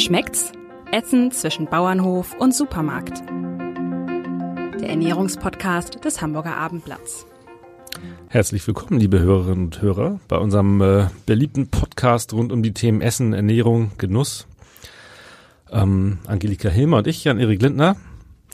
[0.00, 0.52] Schmeckt's?
[0.92, 3.22] Essen zwischen Bauernhof und Supermarkt.
[4.80, 7.26] Der Ernährungspodcast des Hamburger Abendblatts.
[8.28, 13.02] Herzlich willkommen, liebe Hörerinnen und Hörer, bei unserem äh, beliebten Podcast rund um die Themen
[13.02, 14.46] Essen, Ernährung, Genuss.
[15.70, 17.96] Ähm, Angelika Hilmer und ich, Jan-Erik Lindner,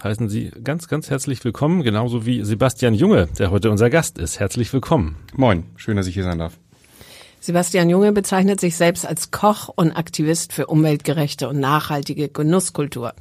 [0.02, 4.40] heißen Sie ganz, ganz herzlich willkommen, genauso wie Sebastian Junge, der heute unser Gast ist.
[4.40, 5.14] Herzlich willkommen.
[5.36, 6.58] Moin, schön, dass ich hier sein darf.
[7.40, 13.14] Sebastian Junge bezeichnet sich selbst als Koch und Aktivist für umweltgerechte und nachhaltige Genusskultur.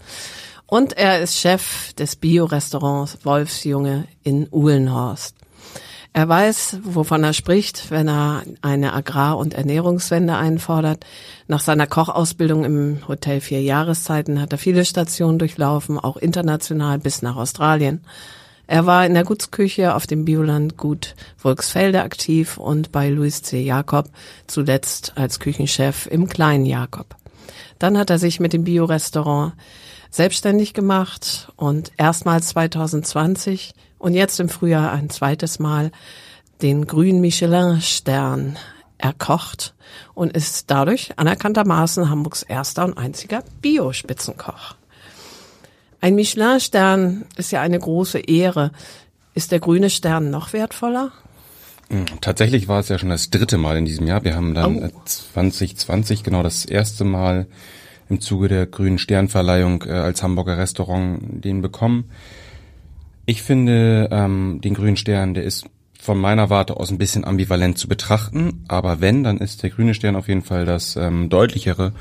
[0.67, 5.35] Und er ist Chef des Bio-Restaurants Wolfsjunge in Uhlenhorst.
[6.11, 11.05] Er weiß, wovon er spricht, wenn er eine Agrar- und Ernährungswende einfordert.
[11.49, 17.21] Nach seiner Kochausbildung im Hotel Vier Jahreszeiten hat er viele Stationen durchlaufen, auch international bis
[17.21, 17.99] nach Australien.
[18.67, 23.61] Er war in der Gutsküche auf dem Biolandgut Volksfelde aktiv und bei Louis C.
[23.61, 24.09] Jakob,
[24.47, 27.15] zuletzt als Küchenchef im Kleinen Jakob.
[27.77, 29.53] Dann hat er sich mit dem Biorestaurant
[30.09, 35.91] selbstständig gemacht und erstmals 2020 und jetzt im Frühjahr ein zweites Mal
[36.61, 38.57] den grünen Michelin-Stern
[38.97, 39.75] erkocht
[40.13, 44.75] und ist dadurch anerkanntermaßen Hamburgs erster und einziger Bio-Spitzenkoch.
[46.05, 48.69] Ein Michelin-Stern ist ja eine große Ehre.
[49.33, 51.11] Ist der grüne Stern noch wertvoller?
[51.89, 54.23] Hm, tatsächlich war es ja schon das dritte Mal in diesem Jahr.
[54.23, 55.01] Wir haben dann oh.
[55.03, 57.47] 2020 genau das erste Mal
[58.07, 62.11] im Zuge der grünen Sternverleihung äh, als Hamburger Restaurant den bekommen.
[63.25, 65.65] Ich finde ähm, den grünen Stern, der ist
[65.99, 69.95] von meiner Warte aus ein bisschen ambivalent zu betrachten, aber wenn, dann ist der grüne
[69.95, 71.93] Stern auf jeden Fall das ähm, deutlichere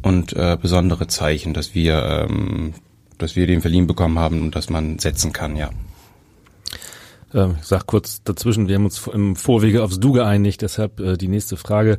[0.00, 2.74] und äh, besondere Zeichen, dass wir ähm,
[3.18, 5.70] dass wir den verliehen bekommen haben und dass man setzen kann, ja.
[7.34, 11.16] Ähm, ich sag kurz dazwischen, wir haben uns im Vorwege aufs Du geeinigt, deshalb äh,
[11.16, 11.98] die nächste Frage.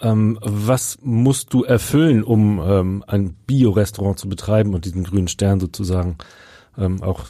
[0.00, 5.58] Ähm, was musst du erfüllen, um ähm, ein Bio-Restaurant zu betreiben und diesen grünen Stern
[5.58, 6.18] sozusagen
[6.78, 7.26] ähm, auch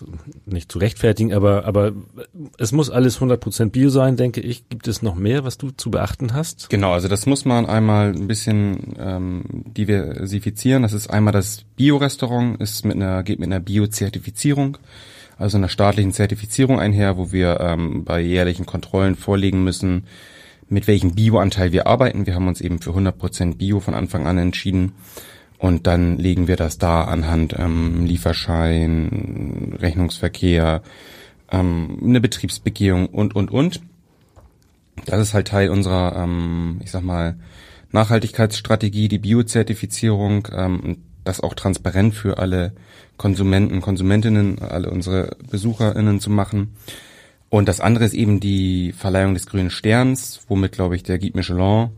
[0.46, 1.92] nicht zu rechtfertigen, aber, aber
[2.58, 4.68] es muss alles 100% Bio sein, denke ich.
[4.68, 6.68] Gibt es noch mehr, was du zu beachten hast?
[6.70, 10.82] Genau, also das muss man einmal ein bisschen ähm, diversifizieren.
[10.82, 14.76] Das ist einmal das Bio-Restaurant, ist mit einer, geht mit einer Bio-Zertifizierung,
[15.38, 20.04] also einer staatlichen Zertifizierung einher, wo wir ähm, bei jährlichen Kontrollen vorlegen müssen,
[20.68, 22.26] mit welchem Bio-Anteil wir arbeiten.
[22.26, 24.92] Wir haben uns eben für 100% Bio von Anfang an entschieden.
[25.58, 30.82] Und dann legen wir das da anhand ähm, Lieferschein, Rechnungsverkehr,
[31.50, 33.80] ähm, eine Betriebsbegehung und, und, und.
[35.04, 37.36] Das ist halt Teil unserer, ähm, ich sag mal,
[37.90, 42.72] Nachhaltigkeitsstrategie, die Biozertifizierung, ähm, das auch transparent für alle
[43.16, 46.74] Konsumenten, Konsumentinnen, alle unsere BesucherInnen zu machen.
[47.50, 51.36] Und das andere ist eben die Verleihung des grünen Sterns, womit, glaube ich, der Guide
[51.36, 51.90] Michelin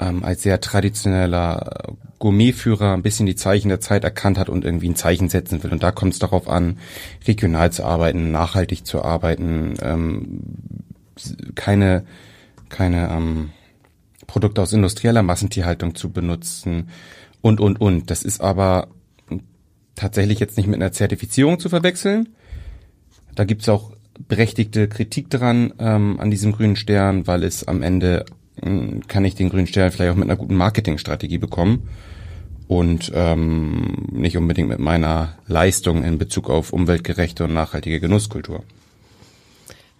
[0.00, 4.88] ähm, als sehr traditioneller Gourmetführer ein bisschen die Zeichen der Zeit erkannt hat und irgendwie
[4.88, 5.72] ein Zeichen setzen will.
[5.72, 6.78] Und da kommt es darauf an,
[7.26, 10.40] regional zu arbeiten, nachhaltig zu arbeiten, ähm,
[11.54, 12.04] keine,
[12.68, 13.50] keine ähm,
[14.26, 16.88] Produkte aus industrieller Massentierhaltung zu benutzen
[17.40, 18.10] und, und, und.
[18.10, 18.88] Das ist aber
[19.94, 22.30] tatsächlich jetzt nicht mit einer Zertifizierung zu verwechseln.
[23.34, 23.92] Da gibt's auch
[24.28, 28.24] berechtigte Kritik dran ähm, an diesem grünen Stern, weil es am Ende
[28.60, 31.88] kann ich den grünen Stern vielleicht auch mit einer guten Marketingstrategie bekommen
[32.68, 38.64] und ähm, nicht unbedingt mit meiner Leistung in Bezug auf umweltgerechte und nachhaltige Genusskultur.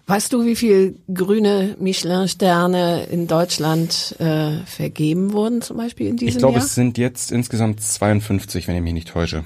[0.07, 6.39] Weißt du, wie viel grüne Michelin-Sterne in Deutschland äh, vergeben wurden, zum Beispiel in diesem
[6.41, 6.49] Jahr?
[6.49, 9.43] Ich glaube, es sind jetzt insgesamt 52, wenn ich mich nicht täusche.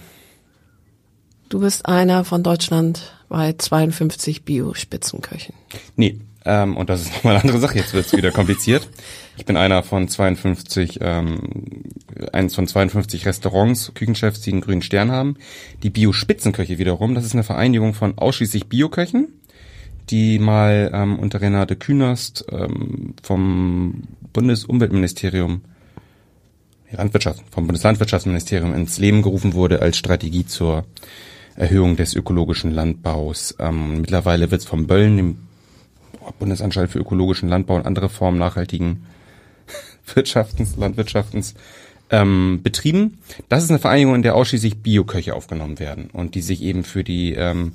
[1.48, 5.56] Du bist einer von Deutschland bei 52 Bio-Spitzenköchen.
[5.96, 7.78] Nee, ähm, und das ist nochmal eine andere Sache.
[7.78, 8.90] Jetzt wird es wieder kompliziert.
[9.38, 11.84] Ich bin einer von 52, ähm,
[12.34, 15.38] eins von 52 Restaurants, Küchenchefs, die einen grünen Stern haben.
[15.84, 19.30] Die Bio-Spitzenköche wiederum, das ist eine Vereinigung von ausschließlich Bioköchen,
[20.10, 25.62] die mal ähm, unter Renate Künast ähm, vom Bundesumweltministerium
[26.92, 30.86] Landwirtschaft, vom Bundeslandwirtschaftsministerium ins Leben gerufen wurde als Strategie zur
[31.56, 33.56] Erhöhung des ökologischen Landbaus.
[33.60, 35.38] Ähm, mittlerweile wird es vom Böllen, dem
[36.34, 39.06] Bundesanstalt für ökologischen Landbau und andere Formen nachhaltigen
[40.14, 41.56] Wirtschaftens, Landwirtschaftens
[42.10, 43.20] ähm, betrieben.
[43.50, 47.04] Das ist eine Vereinigung, in der ausschließlich Bioköche aufgenommen werden und die sich eben für
[47.04, 47.74] die ähm,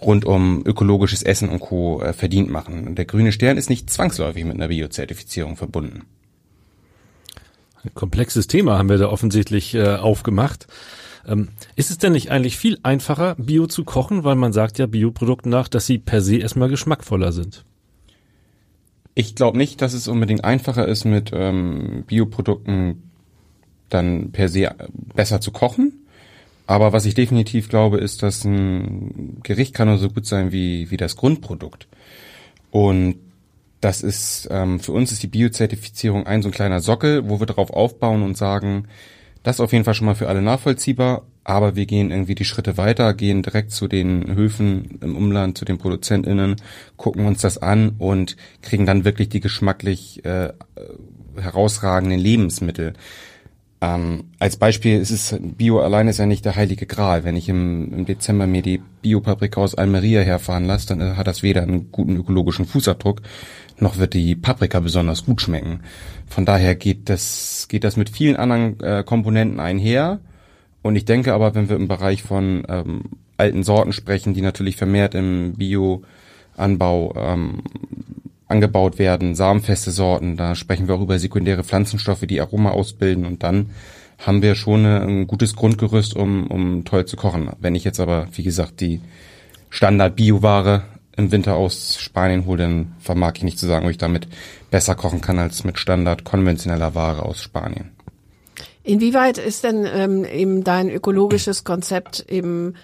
[0.00, 2.02] rund um ökologisches Essen und Co.
[2.02, 2.86] Äh, verdient machen.
[2.86, 6.02] Und der grüne Stern ist nicht zwangsläufig mit einer Biozertifizierung verbunden.
[7.82, 10.66] Ein komplexes Thema haben wir da offensichtlich äh, aufgemacht.
[11.26, 14.86] Ähm, ist es denn nicht eigentlich viel einfacher, Bio zu kochen, weil man sagt ja
[14.86, 17.64] Bioprodukten nach, dass sie per se erstmal geschmackvoller sind?
[19.14, 23.10] Ich glaube nicht, dass es unbedingt einfacher ist, mit ähm, Bioprodukten
[23.88, 24.74] dann per se
[25.14, 26.04] besser zu kochen.
[26.66, 30.90] Aber was ich definitiv glaube, ist, dass ein Gericht kann nur so gut sein wie,
[30.90, 31.86] wie das Grundprodukt.
[32.70, 33.16] Und
[33.80, 37.46] das ist, ähm, für uns ist die Biozertifizierung ein so ein kleiner Sockel, wo wir
[37.46, 38.88] darauf aufbauen und sagen,
[39.42, 42.44] das ist auf jeden Fall schon mal für alle nachvollziehbar, aber wir gehen irgendwie die
[42.44, 46.56] Schritte weiter, gehen direkt zu den Höfen im Umland, zu den ProduzentInnen,
[46.96, 50.52] gucken uns das an und kriegen dann wirklich die geschmacklich äh,
[51.36, 52.94] herausragenden Lebensmittel.
[53.84, 57.24] Ähm, als Beispiel ist es, Bio allein ist ja nicht der heilige Gral.
[57.24, 61.26] Wenn ich im, im Dezember mir die Biopaprika aus Almeria herfahren lasse, dann äh, hat
[61.26, 63.20] das weder einen guten ökologischen Fußabdruck,
[63.78, 65.80] noch wird die Paprika besonders gut schmecken.
[66.26, 70.20] Von daher geht das, geht das mit vielen anderen äh, Komponenten einher.
[70.84, 73.04] Und ich denke aber, wenn wir im Bereich von ähm,
[73.38, 77.62] alten Sorten sprechen, die natürlich vermehrt im Bioanbau ähm,
[78.48, 83.42] angebaut werden, samenfeste Sorten, da sprechen wir auch über sekundäre Pflanzenstoffe, die Aroma ausbilden und
[83.42, 83.70] dann
[84.18, 87.48] haben wir schon ein gutes Grundgerüst, um, um toll zu kochen.
[87.60, 89.00] Wenn ich jetzt aber, wie gesagt, die
[89.70, 90.82] Standard-Bioware
[91.16, 94.28] im Winter aus Spanien hole, dann vermag ich nicht zu sagen, ob ich damit
[94.70, 97.93] besser kochen kann als mit Standard konventioneller Ware aus Spanien.
[98.84, 102.74] Inwieweit ist denn ähm, eben dein ökologisches Konzept eben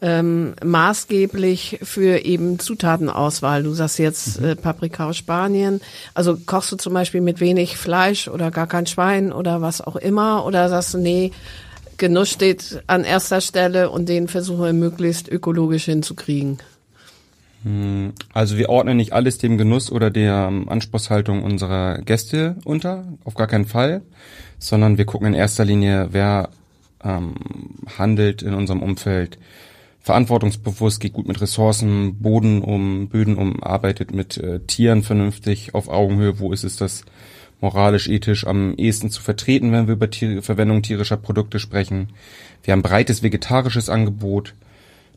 [0.00, 3.62] ähm, maßgeblich für eben Zutatenauswahl.
[3.62, 4.46] Du sagst jetzt mhm.
[4.46, 5.80] äh, Paprika aus Spanien.
[6.14, 9.96] Also kochst du zum Beispiel mit wenig Fleisch oder gar kein Schwein oder was auch
[9.96, 10.44] immer?
[10.44, 11.30] Oder sagst du, nee,
[11.98, 16.58] Genuss steht an erster Stelle und den versuche ich möglichst ökologisch hinzukriegen?
[17.62, 23.34] Hm, also wir ordnen nicht alles dem Genuss oder der Anspruchshaltung unserer Gäste unter, auf
[23.34, 24.02] gar keinen Fall,
[24.58, 26.50] sondern wir gucken in erster Linie, wer
[27.04, 27.34] ähm,
[27.98, 29.38] handelt in unserem Umfeld
[30.00, 35.88] verantwortungsbewusst, geht gut mit Ressourcen, Boden um, Böden um, arbeitet mit äh, Tieren vernünftig auf
[35.88, 36.40] Augenhöhe.
[36.40, 37.04] Wo ist es das
[37.60, 42.08] moralisch, ethisch am ehesten zu vertreten, wenn wir über Tier Verwendung tierischer Produkte sprechen?
[42.64, 44.54] Wir haben breites vegetarisches Angebot,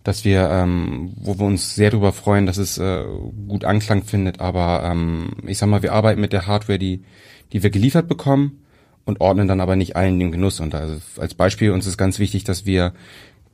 [0.05, 3.03] dass wir, ähm, wo wir uns sehr darüber freuen, dass es äh,
[3.47, 4.39] gut Anklang findet.
[4.39, 7.03] Aber ähm, ich sag mal, wir arbeiten mit der Hardware, die,
[7.51, 8.59] die wir geliefert bekommen
[9.03, 10.59] und ordnen dann aber nicht allen den Genuss.
[10.59, 12.93] Und also als Beispiel uns ist ganz wichtig, dass wir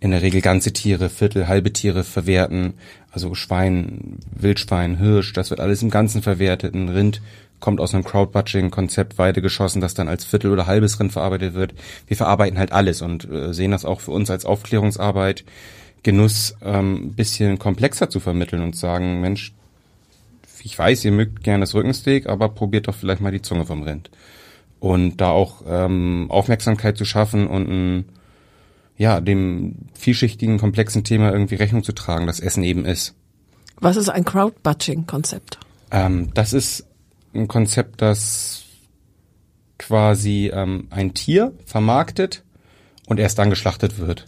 [0.01, 2.73] in der Regel ganze Tiere, Viertel, halbe Tiere verwerten.
[3.11, 6.75] Also Schwein, Wildschwein, Hirsch, das wird alles im Ganzen verwertet.
[6.75, 7.21] Ein Rind
[7.61, 11.75] kommt aus einem Crowdbudgeting-Konzept Weide geschossen, das dann als Viertel oder halbes Rind verarbeitet wird.
[12.07, 15.45] Wir verarbeiten halt alles und äh, sehen das auch für uns als Aufklärungsarbeit,
[16.03, 19.53] Genuss ähm, bisschen komplexer zu vermitteln und sagen, Mensch,
[20.63, 23.83] ich weiß, ihr mögt gerne das Rückensteak, aber probiert doch vielleicht mal die Zunge vom
[23.83, 24.09] Rind.
[24.79, 28.05] Und da auch ähm, Aufmerksamkeit zu schaffen und ein
[28.97, 33.15] ja, dem vielschichtigen, komplexen Thema irgendwie Rechnung zu tragen, das Essen eben ist.
[33.77, 35.57] Was ist ein Crowdbudging-Konzept?
[35.89, 36.85] Ähm, das ist
[37.33, 38.63] ein Konzept, das
[39.79, 42.43] quasi ähm, ein Tier vermarktet
[43.07, 44.25] und erst dann geschlachtet wird.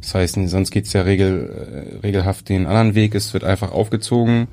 [0.00, 3.14] Das heißt, sonst geht's ja regel, äh, regelhaft den anderen Weg.
[3.14, 4.48] Es wird einfach aufgezogen,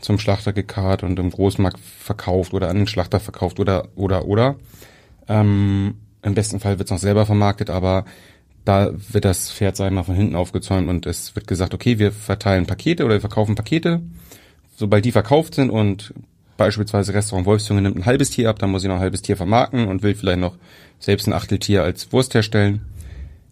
[0.00, 4.56] zum Schlachter gekarrt und im Großmarkt verkauft oder an den Schlachter verkauft oder oder oder.
[5.28, 8.04] Ähm, Im besten Fall wird's noch selber vermarktet, aber
[8.64, 12.12] da wird das Pferd, ich mal, von hinten aufgezäumt und es wird gesagt, okay, wir
[12.12, 14.02] verteilen Pakete oder wir verkaufen Pakete.
[14.76, 16.12] Sobald die verkauft sind und
[16.56, 19.36] beispielsweise Restaurant Wolfsjunge nimmt ein halbes Tier ab, dann muss ich noch ein halbes Tier
[19.36, 20.56] vermarkten und will vielleicht noch
[20.98, 22.82] selbst ein Achteltier als Wurst herstellen,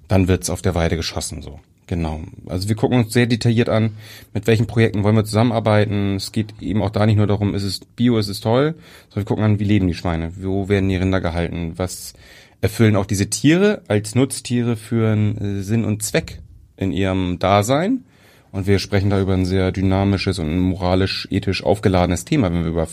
[0.09, 1.61] dann wird's auf der Weide geschossen, so.
[1.89, 2.21] Genau.
[2.47, 3.93] Also wir gucken uns sehr detailliert an,
[4.35, 6.17] mit welchen Projekten wollen wir zusammenarbeiten.
[6.17, 8.75] Es geht eben auch da nicht nur darum, ist es Bio, ist es toll,
[9.09, 12.15] sondern wir gucken an, wie leben die Schweine, wo werden die Rinder gehalten, was
[12.61, 16.41] erfüllen auch diese Tiere als Nutztiere für einen äh, Sinn und Zweck
[16.77, 18.05] in ihrem Dasein.
[18.51, 22.71] Und wir sprechen da über ein sehr dynamisches und moralisch, ethisch aufgeladenes Thema, wenn wir
[22.71, 22.87] über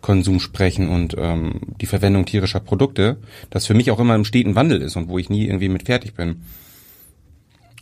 [0.00, 3.18] Fleischkonsum sprechen und ähm, die Verwendung tierischer Produkte,
[3.50, 5.86] das für mich auch immer im steten Wandel ist und wo ich nie irgendwie mit
[5.86, 6.42] fertig bin.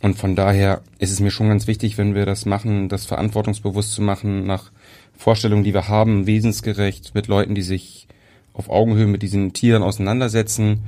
[0.01, 3.91] Und von daher ist es mir schon ganz wichtig, wenn wir das machen, das verantwortungsbewusst
[3.91, 4.71] zu machen, nach
[5.17, 8.07] Vorstellungen, die wir haben, wesensgerecht, mit Leuten, die sich
[8.53, 10.85] auf Augenhöhe mit diesen Tieren auseinandersetzen.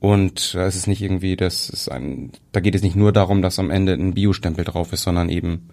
[0.00, 3.42] Und da ist es nicht irgendwie, das ist ein, da geht es nicht nur darum,
[3.42, 5.68] dass am Ende ein Biostempel drauf ist, sondern eben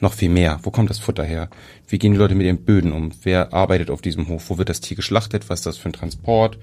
[0.00, 0.60] noch viel mehr.
[0.62, 1.48] Wo kommt das Futter her?
[1.88, 3.12] Wie gehen die Leute mit den Böden um?
[3.22, 4.50] Wer arbeitet auf diesem Hof?
[4.50, 5.48] Wo wird das Tier geschlachtet?
[5.48, 6.58] Was ist das für ein Transport?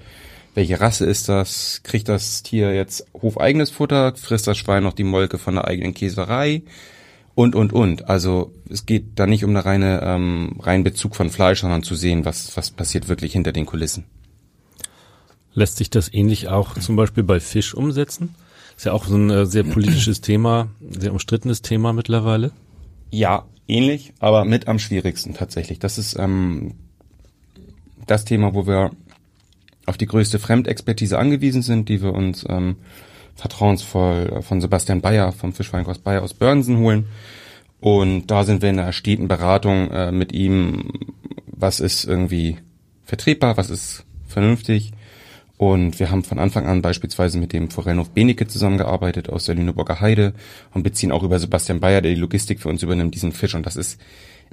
[0.54, 1.80] Welche Rasse ist das?
[1.82, 4.14] Kriegt das Tier jetzt hofeigenes Futter?
[4.14, 6.62] Frisst das Schwein noch die Molke von der eigenen Käserei?
[7.34, 8.08] Und, und, und.
[8.08, 11.96] Also es geht da nicht um eine reine ähm, rein Bezug von Fleisch, sondern zu
[11.96, 14.04] sehen, was, was passiert wirklich hinter den Kulissen.
[15.52, 18.34] Lässt sich das ähnlich auch zum Beispiel bei Fisch umsetzen?
[18.76, 22.52] Ist ja auch so ein äh, sehr politisches Thema, sehr umstrittenes Thema mittlerweile.
[23.14, 25.78] Ja, ähnlich, aber mit am schwierigsten tatsächlich.
[25.78, 26.74] Das ist ähm,
[28.08, 28.90] das Thema, wo wir
[29.86, 32.74] auf die größte Fremdexpertise angewiesen sind, die wir uns ähm,
[33.36, 37.06] vertrauensvoll von Sebastian Bayer vom Fischfeinkurs Bayer aus Börnsen holen.
[37.78, 40.90] Und da sind wir in einer steten Beratung äh, mit ihm,
[41.46, 42.58] was ist irgendwie
[43.04, 44.90] vertretbar, was ist vernünftig.
[45.56, 50.00] Und wir haben von Anfang an beispielsweise mit dem Forellenhof Benecke zusammengearbeitet aus der Lüneburger
[50.00, 50.34] Heide
[50.72, 53.54] und beziehen auch über Sebastian Bayer, der die Logistik für uns übernimmt, diesen Fisch.
[53.54, 54.00] Und das ist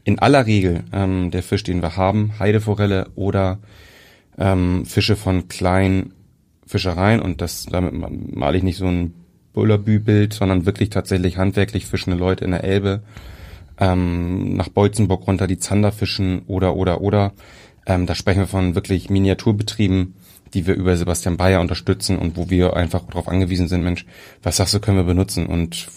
[0.04, 3.60] in aller Regel ähm, der Fisch, den wir haben, Heideforelle oder
[4.38, 6.14] ähm, Fische von kleinen
[6.68, 7.20] Fischereien.
[7.20, 7.94] Und das damit
[8.36, 9.14] male ich nicht so ein
[9.54, 13.02] Bullabü-Bild, sondern wirklich tatsächlich handwerklich fischende Leute in der Elbe,
[13.80, 17.34] ähm, nach Beutzenburg runter die Zander fischen oder oder oder.
[17.86, 20.14] Ähm, da sprechen wir von wirklich Miniaturbetrieben,
[20.54, 24.06] die wir über Sebastian Bayer unterstützen und wo wir einfach darauf angewiesen sind, Mensch,
[24.44, 25.88] was sagst du, können wir benutzen und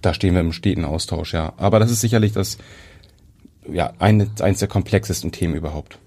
[0.00, 1.52] da stehen wir im steten Austausch, ja.
[1.56, 2.58] Aber das ist sicherlich das,
[3.70, 5.98] ja, eine, eins der komplexesten Themen überhaupt.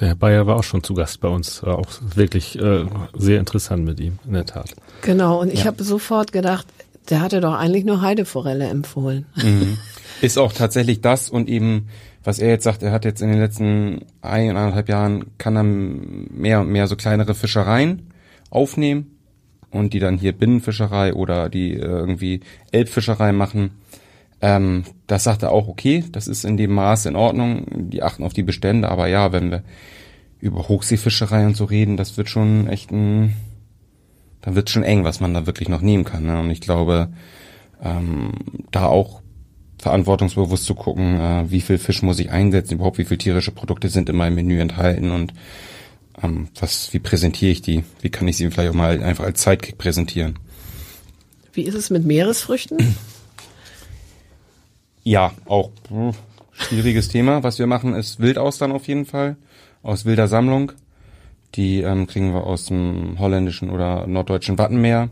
[0.00, 1.86] Der Herr Bayer war auch schon zu Gast bei uns, war auch
[2.16, 2.84] wirklich äh,
[3.16, 4.74] sehr interessant mit ihm, in der Tat.
[5.02, 5.66] Genau, und ich ja.
[5.66, 6.66] habe sofort gedacht,
[7.10, 9.26] der hatte doch eigentlich nur Heideforelle empfohlen.
[9.36, 9.78] Mhm.
[10.20, 11.88] Ist auch tatsächlich das und eben
[12.24, 16.60] was er jetzt sagt, er hat jetzt in den letzten eineinhalb Jahren, kann er mehr
[16.60, 18.10] und mehr so kleinere Fischereien
[18.50, 19.18] aufnehmen
[19.70, 22.40] und die dann hier Binnenfischerei oder die äh, irgendwie
[22.72, 23.72] Elbfischerei machen.
[24.40, 28.24] Ähm, das sagt er auch, okay, das ist in dem Maß in Ordnung, die achten
[28.24, 29.62] auf die Bestände, aber ja, wenn wir
[30.40, 33.34] über Hochseefischerei und so reden, das wird schon echt ein,
[34.40, 36.24] dann wird schon eng, was man da wirklich noch nehmen kann.
[36.24, 36.38] Ne?
[36.38, 37.08] Und ich glaube,
[37.82, 38.32] ähm,
[38.70, 39.22] da auch
[39.84, 43.90] verantwortungsbewusst zu gucken, äh, wie viel Fisch muss ich einsetzen, überhaupt wie viele tierische Produkte
[43.90, 45.34] sind in meinem Menü enthalten und
[46.22, 47.84] ähm, was, wie präsentiere ich die?
[48.00, 50.38] Wie kann ich sie vielleicht auch mal einfach als Sidekick präsentieren?
[51.52, 52.96] Wie ist es mit Meeresfrüchten?
[55.02, 56.12] Ja, auch hm,
[56.52, 57.42] schwieriges Thema.
[57.42, 59.36] Was wir machen, ist Wildaustern auf jeden Fall
[59.82, 60.72] aus wilder Sammlung.
[61.56, 65.10] Die ähm, kriegen wir aus dem holländischen oder norddeutschen Wattenmeer.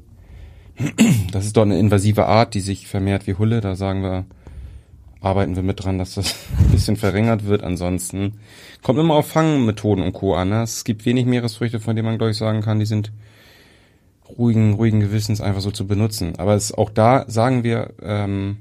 [1.31, 3.61] Das ist dort eine invasive Art, die sich vermehrt wie Hulle.
[3.61, 4.25] Da sagen wir,
[5.23, 7.63] arbeiten wir mit dran, dass das ein bisschen verringert wird.
[7.63, 8.41] Ansonsten
[8.83, 10.35] kommt immer auf Fangmethoden und Co.
[10.35, 10.51] an.
[10.51, 10.63] Ne?
[10.63, 13.13] Es gibt wenig Meeresfrüchte, von denen man, glaube ich, sagen kann, die sind
[14.39, 16.35] ruhigen, ruhigen Gewissens einfach so zu benutzen.
[16.39, 18.59] Aber es, auch da sagen wir, ähm,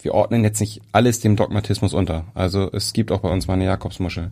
[0.00, 2.24] wir ordnen jetzt nicht alles dem Dogmatismus unter.
[2.34, 4.30] Also es gibt auch bei uns mal eine Jakobsmuschel.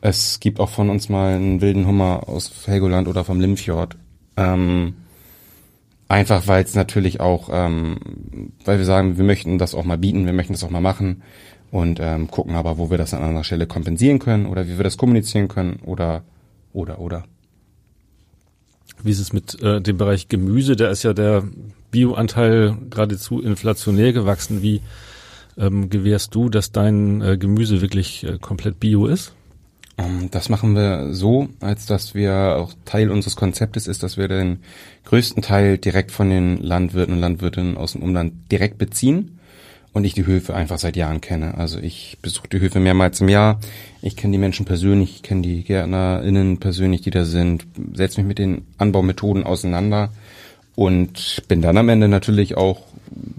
[0.00, 3.96] Es gibt auch von uns mal einen wilden Hummer aus Helgoland oder vom Limfjord.
[4.36, 4.94] Ähm,
[6.08, 7.98] Einfach weil es natürlich auch, ähm,
[8.64, 11.22] weil wir sagen, wir möchten das auch mal bieten, wir möchten das auch mal machen
[11.72, 14.84] und ähm, gucken aber, wo wir das an anderer Stelle kompensieren können oder wie wir
[14.84, 16.22] das kommunizieren können oder
[16.72, 17.24] oder oder.
[19.02, 20.76] Wie ist es mit äh, dem Bereich Gemüse?
[20.76, 21.42] Da ist ja der
[21.90, 24.62] Bioanteil geradezu inflationär gewachsen.
[24.62, 24.82] Wie
[25.58, 29.34] ähm, gewährst du, dass dein äh, Gemüse wirklich äh, komplett bio ist?
[29.98, 34.28] Ähm, das machen wir so, als dass wir auch Teil unseres Konzeptes ist, dass wir
[34.28, 34.58] den
[35.04, 39.38] größten Teil direkt von den Landwirten und Landwirtinnen aus dem Umland direkt beziehen
[39.92, 41.56] und ich die Höfe einfach seit Jahren kenne.
[41.56, 43.60] Also ich besuche die Höfe mehrmals im Jahr.
[44.02, 48.28] Ich kenne die Menschen persönlich, ich kenne die GärtnerInnen persönlich, die da sind, setze mich
[48.28, 50.10] mit den Anbaumethoden auseinander
[50.74, 52.82] und bin dann am Ende natürlich auch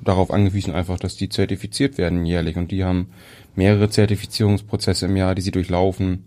[0.03, 2.57] darauf angewiesen, einfach, dass die zertifiziert werden jährlich.
[2.57, 3.09] Und die haben
[3.57, 6.23] mehrere Zertifizierungsprozesse im Jahr, die sie durchlaufen.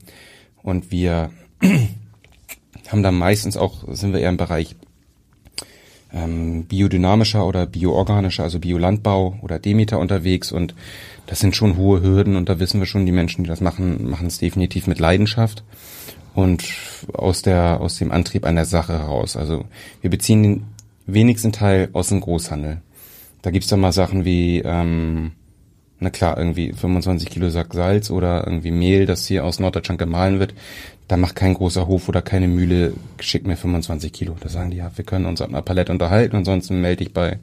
[0.62, 1.30] Und wir
[2.88, 4.76] haben dann meistens auch, sind wir eher im Bereich
[6.12, 10.75] ähm, biodynamischer oder bioorganischer, also Biolandbau oder Demeter unterwegs und
[11.26, 14.10] das sind schon hohe Hürden und da wissen wir schon, die Menschen, die das machen,
[14.10, 15.62] machen es definitiv mit Leidenschaft
[16.34, 16.64] und
[17.12, 19.37] aus der aus dem Antrieb an der Sache heraus.
[19.37, 19.64] Also
[20.00, 20.64] wir beziehen den
[21.06, 22.80] wenigsten Teil aus dem Großhandel.
[23.42, 25.32] Da gibt's dann mal Sachen wie ähm,
[26.00, 30.40] na klar, irgendwie 25 Kilo Sack Salz oder irgendwie Mehl, das hier aus Norddeutschland gemahlen
[30.40, 30.54] wird,
[31.09, 34.37] da macht kein großer Hof oder keine Mühle, schickt mir 25 Kilo.
[34.40, 37.38] Da sagen die, ja, wir können uns ab einer Palette unterhalten, ansonsten melde ich bei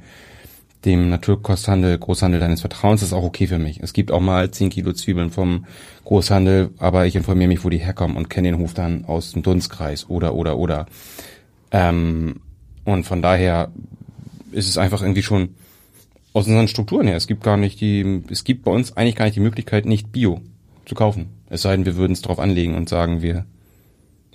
[0.86, 3.80] dem Naturkosthandel, Großhandel deines Vertrauens, das ist auch okay für mich.
[3.82, 5.66] Es gibt auch mal 10 Kilo Zwiebeln vom
[6.06, 9.44] Großhandel, aber ich informiere mich, wo die herkommen und kenne den Hof dann aus dem
[9.44, 10.86] Dunstkreis oder, oder, oder.
[11.72, 12.42] Ähm,
[12.86, 13.72] und von daher
[14.52, 15.50] ist es einfach irgendwie schon
[16.38, 17.18] aus unseren Strukturen her.
[17.18, 20.12] Es gibt gar nicht die, es gibt bei uns eigentlich gar nicht die Möglichkeit, nicht
[20.12, 20.42] Bio
[20.86, 21.30] zu kaufen.
[21.50, 23.46] Es sei denn, wir würden es drauf anlegen und sagen, wir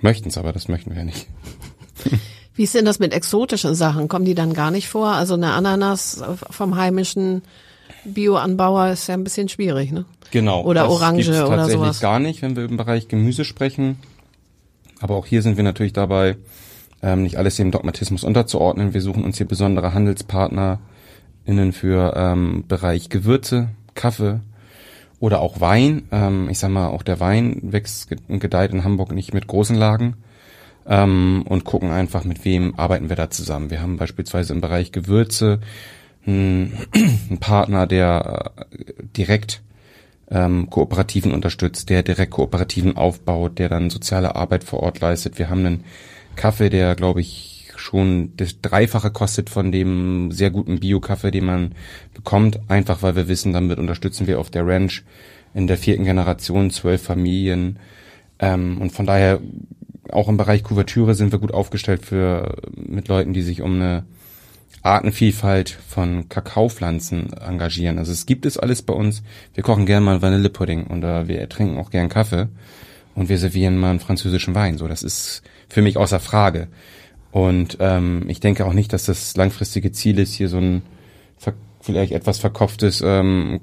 [0.00, 1.28] möchten es, aber das möchten wir ja nicht.
[2.54, 4.08] Wie ist denn das mit exotischen Sachen?
[4.08, 5.12] Kommen die dann gar nicht vor?
[5.12, 7.42] Also eine Ananas vom heimischen
[8.04, 10.04] Bioanbauer ist ja ein bisschen schwierig, ne?
[10.32, 10.62] Genau.
[10.64, 12.00] Oder Orange oder tatsächlich sowas.
[12.00, 13.98] gar nicht, wenn wir im Bereich Gemüse sprechen.
[15.00, 16.36] Aber auch hier sind wir natürlich dabei,
[17.00, 18.92] ähm, nicht alles dem Dogmatismus unterzuordnen.
[18.92, 20.80] Wir suchen uns hier besondere Handelspartner,
[21.44, 24.40] innen für ähm, Bereich Gewürze, Kaffee
[25.20, 26.02] oder auch Wein.
[26.10, 29.76] Ähm, ich sag mal, auch der Wein wächst und gedeiht in Hamburg nicht mit großen
[29.76, 30.16] Lagen.
[30.86, 33.70] ähm, und gucken einfach, mit wem arbeiten wir da zusammen.
[33.70, 35.60] Wir haben beispielsweise im Bereich Gewürze
[36.26, 36.76] einen,
[37.28, 38.84] einen Partner, der äh,
[39.16, 39.62] direkt
[40.30, 45.38] ähm, Kooperativen unterstützt, der direkt Kooperativen aufbaut, der dann soziale Arbeit vor Ort leistet.
[45.38, 45.84] Wir haben einen
[46.36, 47.51] Kaffee, der, glaube ich,
[47.82, 51.74] schon das Dreifache kostet von dem sehr guten Bio-Kaffee, den man
[52.14, 55.02] bekommt, einfach weil wir wissen, damit unterstützen wir auf der Ranch
[55.54, 57.78] in der vierten Generation zwölf Familien.
[58.38, 59.40] Ähm, und von daher
[60.10, 64.04] auch im Bereich Kuvertüre sind wir gut aufgestellt für mit Leuten, die sich um eine
[64.82, 67.98] Artenvielfalt von Kakaopflanzen engagieren.
[67.98, 69.22] Also es gibt es alles bei uns.
[69.54, 72.48] Wir kochen gern mal Vanillepudding und äh, wir trinken auch gern Kaffee
[73.14, 74.78] und wir servieren mal einen französischen Wein.
[74.78, 76.68] So, das ist für mich außer Frage.
[77.32, 80.82] Und ähm, ich denke auch nicht, dass das langfristige Ziel ist, hier so ein
[81.82, 83.60] vielleicht etwas verkopftes ähm,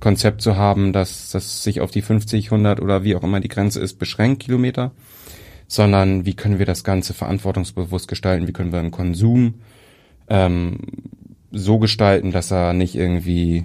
[0.00, 3.48] Konzept zu haben, dass das sich auf die 50, 100 oder wie auch immer die
[3.48, 4.92] Grenze ist, beschränkt Kilometer,
[5.66, 9.54] sondern wie können wir das Ganze verantwortungsbewusst gestalten, wie können wir einen Konsum
[10.28, 10.78] ähm,
[11.52, 13.64] so gestalten, dass er nicht irgendwie,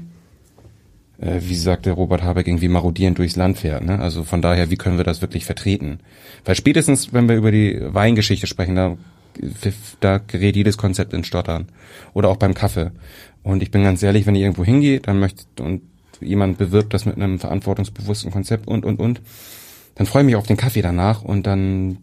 [1.20, 3.84] äh, wie sagte Robert Habeck, irgendwie marodierend durchs Land fährt.
[3.84, 4.00] Ne?
[4.00, 6.00] Also von daher, wie können wir das wirklich vertreten?
[6.46, 8.98] Weil spätestens, wenn wir über die Weingeschichte sprechen, da,
[10.00, 11.68] da gerät jedes Konzept in Stottern.
[12.14, 12.92] Oder auch beim Kaffee.
[13.44, 15.82] Und ich bin ganz ehrlich, wenn ich irgendwo hingehe, dann möchte und
[16.22, 19.22] jemand bewirbt das mit einem verantwortungsbewussten Konzept und und und,
[19.96, 21.98] dann freue ich mich auf den Kaffee danach und dann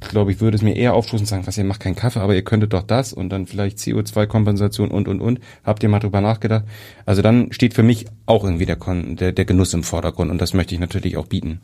[0.00, 2.34] glaube ich, würde es mir eher aufstoßen und sagen, was, ihr macht keinen Kaffee, aber
[2.34, 5.40] ihr könntet doch das und dann vielleicht CO2-Kompensation und, und, und.
[5.64, 6.64] Habt ihr mal drüber nachgedacht?
[7.04, 10.40] Also dann steht für mich auch irgendwie der, Kon der, der Genuss im Vordergrund und
[10.40, 11.60] das möchte ich natürlich auch bieten.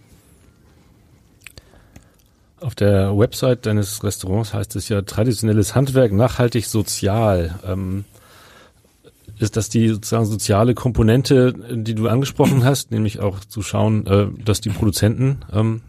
[2.64, 7.56] Auf der Website deines Restaurants heißt es ja traditionelles Handwerk, nachhaltig, sozial.
[7.66, 8.06] Ähm,
[9.38, 14.28] ist das die sozusagen soziale Komponente, die du angesprochen hast, nämlich auch zu schauen, äh,
[14.42, 15.82] dass die Produzenten ähm,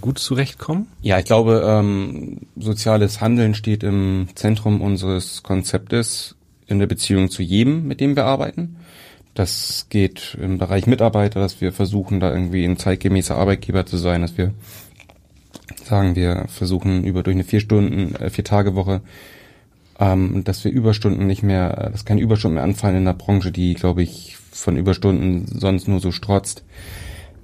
[0.00, 0.88] gut zurechtkommen?
[1.02, 6.34] Ja, ich glaube, ähm, soziales Handeln steht im Zentrum unseres Konzeptes
[6.66, 8.76] in der Beziehung zu jedem, mit dem wir arbeiten.
[9.34, 14.20] Das geht im Bereich Mitarbeiter, dass wir versuchen, da irgendwie ein zeitgemäßer Arbeitgeber zu sein,
[14.20, 14.52] dass wir
[15.92, 19.02] sagen, wir versuchen über durch eine vier Stunden, äh, vier Tage Woche,
[20.00, 23.74] ähm, dass wir Überstunden nicht mehr, dass keine Überstunden mehr anfallen in der Branche, die,
[23.74, 26.64] glaube ich, von Überstunden sonst nur so strotzt.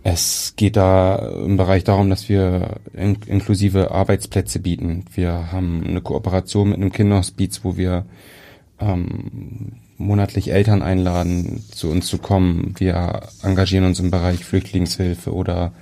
[0.02, 5.04] Es geht da im Bereich darum, dass wir in inklusive Arbeitsplätze bieten.
[5.14, 8.06] Wir haben eine Kooperation mit einem Kinderhospiz, wo wir
[8.80, 12.74] ähm, monatlich Eltern einladen, zu uns zu kommen.
[12.78, 15.72] Wir engagieren uns im Bereich Flüchtlingshilfe oder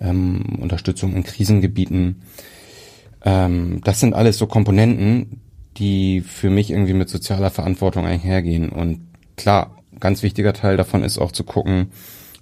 [0.00, 2.22] ähm, Unterstützung in Krisengebieten.
[3.24, 5.40] Ähm, das sind alles so Komponenten,
[5.76, 8.68] die für mich irgendwie mit sozialer Verantwortung einhergehen.
[8.68, 9.00] Und
[9.36, 11.88] klar, ganz wichtiger Teil davon ist auch zu gucken,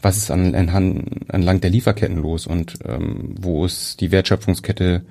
[0.03, 5.03] was ist an, an, entlang der Lieferketten los und ähm, wo ist die Wertschöpfungskette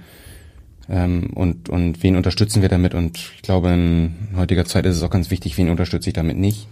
[0.90, 2.94] ähm, und, und wen unterstützen wir damit?
[2.94, 6.38] Und ich glaube, in heutiger Zeit ist es auch ganz wichtig, wen unterstütze ich damit
[6.38, 6.68] nicht.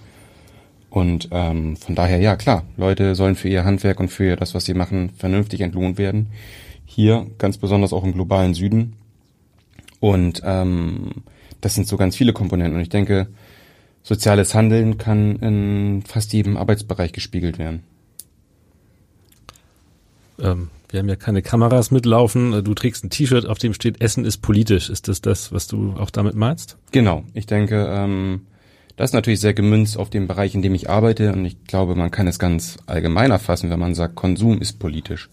[0.93, 4.65] Und ähm, von daher, ja klar, Leute sollen für ihr Handwerk und für das, was
[4.65, 6.27] sie machen, vernünftig entlohnt werden.
[6.85, 8.93] Hier, ganz besonders auch im globalen Süden.
[9.99, 11.23] Und ähm,
[11.61, 12.75] das sind so ganz viele Komponenten.
[12.75, 13.25] Und ich denke,
[14.03, 17.81] soziales Handeln kann in fast jedem Arbeitsbereich gespiegelt werden
[20.39, 22.63] ähm, wir haben ja keine Kameras mitlaufen.
[22.63, 24.89] Du trägst ein T-Shirt, auf dem steht Essen ist politisch.
[24.89, 26.77] Ist das das, was du auch damit meinst?
[26.91, 27.23] Genau.
[27.33, 28.41] Ich denke, ähm,
[28.95, 31.33] das ist natürlich sehr gemünzt auf den Bereich, in dem ich arbeite.
[31.33, 35.29] Und ich glaube, man kann es ganz allgemein erfassen, wenn man sagt, Konsum ist politisch.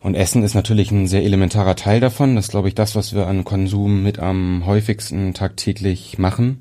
[0.00, 2.34] Und Essen ist natürlich ein sehr elementarer Teil davon.
[2.34, 6.58] Das ist, glaube ich, das, was wir an Konsum mit am häufigsten tagtäglich machen.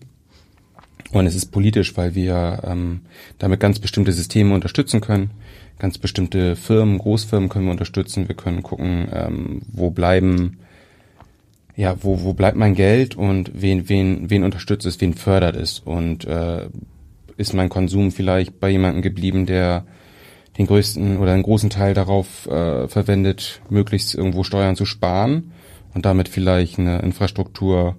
[1.11, 3.01] Und es ist politisch, weil wir ähm,
[3.39, 5.31] damit ganz bestimmte Systeme unterstützen können
[5.81, 8.27] ganz bestimmte Firmen, Großfirmen können wir unterstützen.
[8.27, 10.59] Wir können gucken, ähm, wo bleiben,
[11.81, 15.79] ja, wo, wo bleibt mein Geld und wen, wen, wen unterstützt es, wen fördert es
[15.79, 16.67] und äh,
[17.37, 19.85] ist mein Konsum vielleicht bei jemandem geblieben, der
[20.59, 25.53] den größten oder einen großen Teil darauf äh, verwendet, möglichst irgendwo Steuern zu sparen
[25.95, 27.95] und damit vielleicht eine Infrastruktur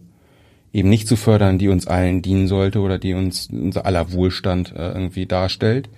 [0.73, 4.73] eben nicht zu fördern, die uns allen dienen sollte oder die uns unser aller Wohlstand
[4.77, 5.89] äh, irgendwie darstellt.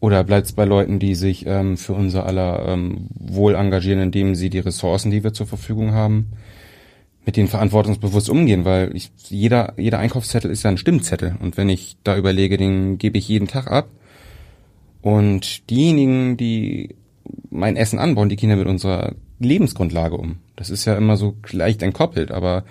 [0.00, 4.34] Oder bleibt es bei Leuten, die sich ähm, für unser aller ähm, Wohl engagieren, indem
[4.34, 6.32] sie die Ressourcen, die wir zur Verfügung haben,
[7.24, 8.64] mit denen verantwortungsbewusst umgehen?
[8.64, 11.36] Weil ich, jeder, jeder Einkaufszettel ist ja ein Stimmzettel.
[11.40, 13.88] Und wenn ich da überlege, den gebe ich jeden Tag ab.
[15.02, 16.96] Und diejenigen, die
[17.50, 20.38] mein Essen anbauen, die gehen ja mit unserer Lebensgrundlage um.
[20.56, 22.64] Das ist ja immer so leicht entkoppelt, aber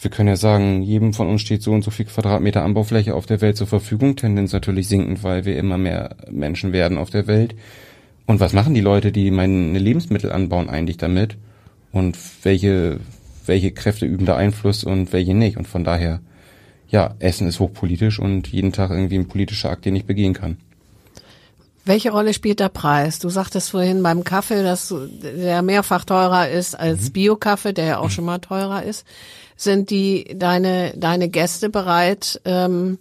[0.00, 3.26] wir können ja sagen, jedem von uns steht so und so viel Quadratmeter Anbaufläche auf
[3.26, 7.26] der Welt zur Verfügung, Tendenz natürlich sinkend, weil wir immer mehr Menschen werden auf der
[7.26, 7.54] Welt.
[8.26, 11.36] Und was machen die Leute, die meine Lebensmittel anbauen, eigentlich damit?
[11.94, 12.98] und welche,
[13.46, 15.56] welche Kräfte üben da Einfluss und welche nicht.
[15.56, 16.20] Und von daher,
[16.88, 20.58] ja, Essen ist hochpolitisch und jeden Tag irgendwie ein politischer Akt, den ich begehen kann.
[21.86, 23.18] Welche Rolle spielt der Preis?
[23.18, 27.12] Du sagtest vorhin beim Kaffee, dass der mehrfach teurer ist als mhm.
[27.12, 29.04] Bio-Kaffee, der ja auch schon mal teurer ist.
[29.56, 32.98] Sind die deine deine Gäste bereit, ähm,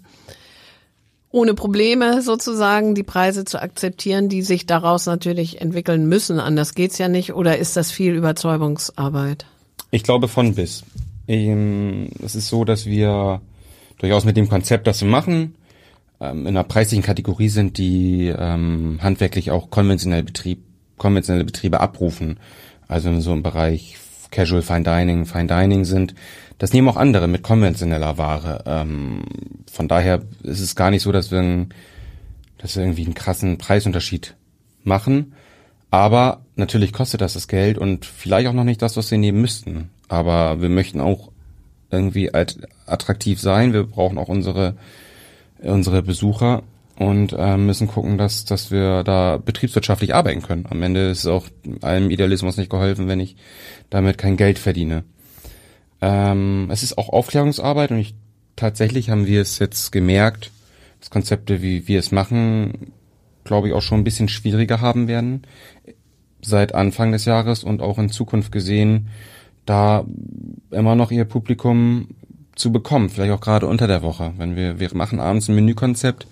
[1.31, 6.39] ohne Probleme sozusagen die Preise zu akzeptieren, die sich daraus natürlich entwickeln müssen?
[6.39, 7.33] Anders geht's ja nicht.
[7.33, 9.45] Oder ist das viel Überzeugungsarbeit?
[9.93, 10.83] Ich glaube von bis.
[11.27, 13.41] Ähm, es ist so, dass wir
[13.99, 15.53] durchaus mit dem Konzept, das wir machen,
[16.19, 20.63] ähm, in einer preislichen Kategorie sind, die ähm, handwerklich auch konventionelle, Betrieb,
[20.97, 22.39] konventionelle Betriebe abrufen.
[22.87, 23.97] Also so im Bereich
[24.31, 26.15] Casual Fine Dining, Fine Dining sind.
[26.57, 28.85] Das nehmen auch andere mit konventioneller Ware.
[29.71, 31.67] Von daher ist es gar nicht so, dass wir,
[32.57, 34.35] dass wir irgendwie einen krassen Preisunterschied
[34.83, 35.33] machen.
[35.93, 39.39] Aber natürlich kostet das das Geld und vielleicht auch noch nicht das, was wir nehmen
[39.39, 39.91] müssten.
[40.07, 41.29] Aber wir möchten auch
[41.91, 43.73] irgendwie attraktiv sein.
[43.73, 44.75] Wir brauchen auch unsere
[45.59, 46.63] unsere Besucher
[46.97, 50.65] und äh, müssen gucken, dass, dass wir da betriebswirtschaftlich arbeiten können.
[50.67, 51.45] Am Ende ist auch
[51.81, 53.35] allem Idealismus nicht geholfen, wenn ich
[53.91, 55.03] damit kein Geld verdiene.
[56.01, 58.15] Ähm, es ist auch Aufklärungsarbeit und ich
[58.55, 60.49] tatsächlich haben wir es jetzt gemerkt,
[61.01, 62.93] dass Konzepte, wie wir es machen,
[63.43, 65.43] glaube ich, auch schon ein bisschen schwieriger haben werden
[66.43, 69.07] seit Anfang des Jahres und auch in Zukunft gesehen,
[69.65, 70.05] da
[70.71, 72.09] immer noch ihr Publikum
[72.55, 74.33] zu bekommen, vielleicht auch gerade unter der Woche.
[74.37, 76.27] Wenn wir, wir machen abends ein Menükonzept,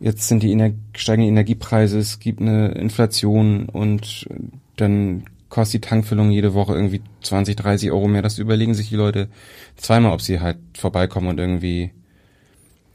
[0.00, 4.28] jetzt sind die Ener steigenden Energiepreise, es gibt eine Inflation und
[4.76, 8.22] dann kostet die Tankfüllung jede Woche irgendwie 20, 30 Euro mehr.
[8.22, 9.28] Das überlegen sich die Leute
[9.76, 11.90] zweimal, ob sie halt vorbeikommen und irgendwie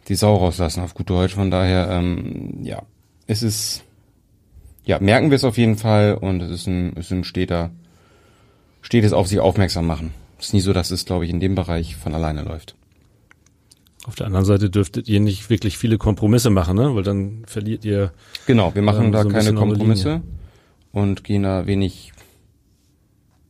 [0.07, 1.33] die Sau rauslassen, auf gut Deutsch.
[1.33, 2.83] Von daher, ähm, ja,
[3.27, 3.83] es ist,
[4.85, 7.71] ja, merken wir es auf jeden Fall und es ist ein, es ist ein steter,
[8.81, 11.95] stetes auf sich aufmerksam machen ist nie so, dass es, glaube ich, in dem Bereich
[11.95, 12.75] von alleine läuft.
[14.05, 16.95] Auf der anderen Seite dürftet ihr nicht wirklich viele Kompromisse machen, ne?
[16.95, 18.11] Weil dann verliert ihr.
[18.45, 20.21] Genau, wir machen ähm, da so keine Kompromisse
[20.91, 22.13] und gehen da wenig.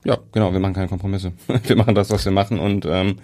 [0.06, 1.34] Ja, genau, wir machen keine Kompromisse.
[1.64, 3.18] wir machen das, was wir machen und ähm,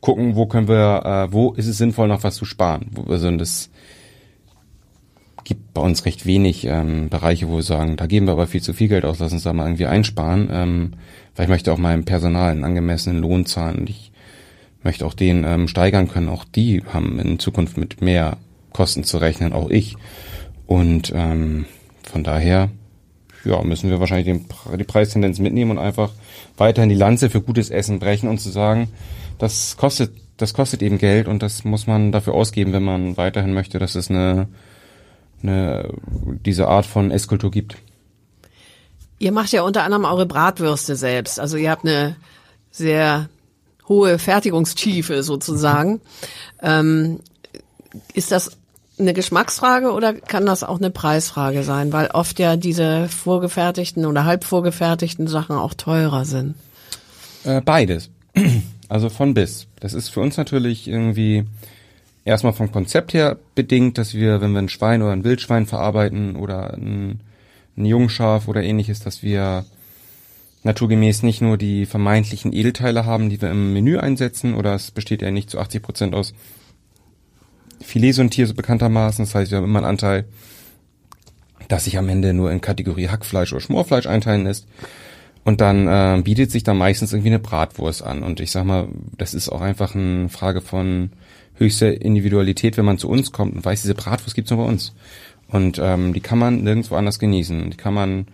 [0.00, 2.90] gucken, wo können wir, äh, wo ist es sinnvoll, noch was zu sparen.
[3.08, 3.70] Also das
[5.46, 8.62] gibt bei uns recht wenig ähm, Bereiche, wo wir sagen, da geben wir aber viel
[8.62, 10.48] zu viel Geld aus, lass uns da mal irgendwie einsparen.
[10.52, 10.92] Ähm,
[11.36, 14.10] weil ich möchte auch meinem Personal einen angemessenen Lohn zahlen und ich
[14.82, 16.28] möchte auch den ähm, steigern können.
[16.28, 18.38] Auch die haben in Zukunft mit mehr
[18.72, 19.96] Kosten zu rechnen, auch ich.
[20.66, 21.66] Und ähm,
[22.02, 22.70] von daher
[23.44, 24.46] ja, müssen wir wahrscheinlich den,
[24.78, 26.10] die Preistendenz mitnehmen und einfach
[26.56, 28.88] weiterhin die Lanze für gutes Essen brechen und zu sagen,
[29.38, 33.52] das kostet, das kostet eben Geld und das muss man dafür ausgeben, wenn man weiterhin
[33.52, 34.48] möchte, dass es eine
[35.48, 35.94] eine,
[36.44, 37.76] diese Art von Esskultur gibt.
[39.18, 41.40] Ihr macht ja unter anderem eure Bratwürste selbst.
[41.40, 42.16] Also ihr habt eine
[42.70, 43.28] sehr
[43.88, 46.00] hohe Fertigungstiefe sozusagen.
[46.60, 47.20] Ähm,
[48.12, 48.58] ist das
[48.98, 51.92] eine Geschmacksfrage oder kann das auch eine Preisfrage sein?
[51.92, 56.54] Weil oft ja diese vorgefertigten oder halb vorgefertigten Sachen auch teurer sind.
[57.44, 58.10] Äh, beides.
[58.88, 59.66] Also von bis.
[59.80, 61.44] Das ist für uns natürlich irgendwie
[62.26, 66.36] erstmal vom Konzept her bedingt, dass wir, wenn wir ein Schwein oder ein Wildschwein verarbeiten
[66.36, 67.20] oder ein,
[67.76, 69.64] ein Jungschaf oder ähnliches, dass wir
[70.64, 75.22] naturgemäß nicht nur die vermeintlichen Edelteile haben, die wir im Menü einsetzen, oder es besteht
[75.22, 76.34] ja nicht zu 80 Prozent aus
[77.80, 79.24] Filet und Tier so bekanntermaßen.
[79.24, 80.24] Das heißt, wir haben immer einen Anteil,
[81.68, 84.66] dass sich am Ende nur in Kategorie Hackfleisch oder Schmorfleisch einteilen lässt.
[85.44, 88.24] Und dann äh, bietet sich da meistens irgendwie eine Bratwurst an.
[88.24, 91.10] Und ich sag mal, das ist auch einfach eine Frage von
[91.56, 94.94] höchste Individualität, wenn man zu uns kommt und weiß, diese Bratwurst gibt's nur bei uns.
[95.48, 97.70] Und ähm, die kann man nirgendwo anders genießen.
[97.70, 98.26] Die kann man,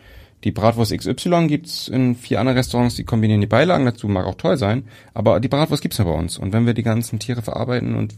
[0.45, 4.35] die Bratwurst XY gibt's in vier anderen Restaurants, die kombinieren die Beilagen dazu, mag auch
[4.35, 6.39] toll sein, aber die Bratwurst gibt's nur bei uns.
[6.39, 8.15] Und wenn wir die ganzen Tiere verarbeiten und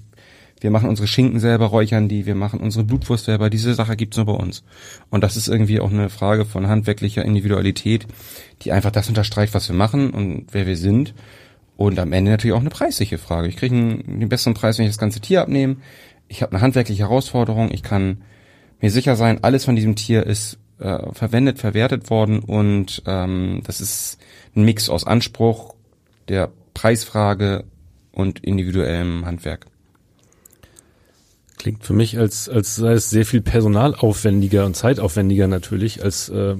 [0.60, 4.16] wir machen unsere Schinken selber, räuchern die, wir machen unsere Blutwurst selber, diese Sache gibt's
[4.16, 4.64] nur bei uns.
[5.10, 8.06] Und das ist irgendwie auch eine Frage von handwerklicher Individualität,
[8.62, 11.12] die einfach das unterstreicht, was wir machen und wer wir sind.
[11.76, 13.48] Und am Ende natürlich auch eine preisliche Frage.
[13.48, 15.76] Ich kriege den besseren Preis, wenn ich das ganze Tier abnehme.
[16.28, 17.70] Ich habe eine handwerkliche Herausforderung.
[17.72, 18.22] Ich kann
[18.80, 23.80] mir sicher sein, alles von diesem Tier ist äh, verwendet, verwertet worden und ähm, das
[23.80, 24.18] ist
[24.56, 25.74] ein Mix aus Anspruch,
[26.28, 27.64] der Preisfrage
[28.12, 29.66] und individuellem Handwerk.
[31.56, 36.56] Klingt für mich, als, als sei es sehr viel personalaufwendiger und zeitaufwendiger natürlich, als äh,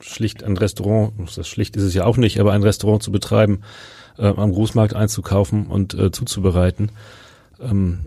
[0.00, 3.60] schlicht ein Restaurant, das schlicht ist es ja auch nicht, aber ein Restaurant zu betreiben,
[4.18, 6.90] äh, am Großmarkt einzukaufen und äh, zuzubereiten.
[7.60, 8.06] Ähm,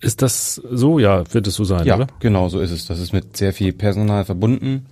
[0.00, 0.98] ist das so?
[0.98, 2.06] Ja, wird es so sein, ja, oder?
[2.20, 2.86] genau so ist es.
[2.86, 4.86] Das ist mit sehr viel Personal verbunden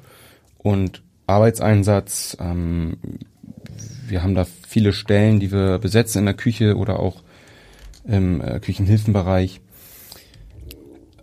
[0.58, 2.36] und Arbeitseinsatz.
[2.40, 2.96] Ähm,
[4.06, 7.22] wir haben da viele Stellen, die wir besetzen in der Küche oder auch
[8.06, 9.60] im äh, Küchenhilfenbereich.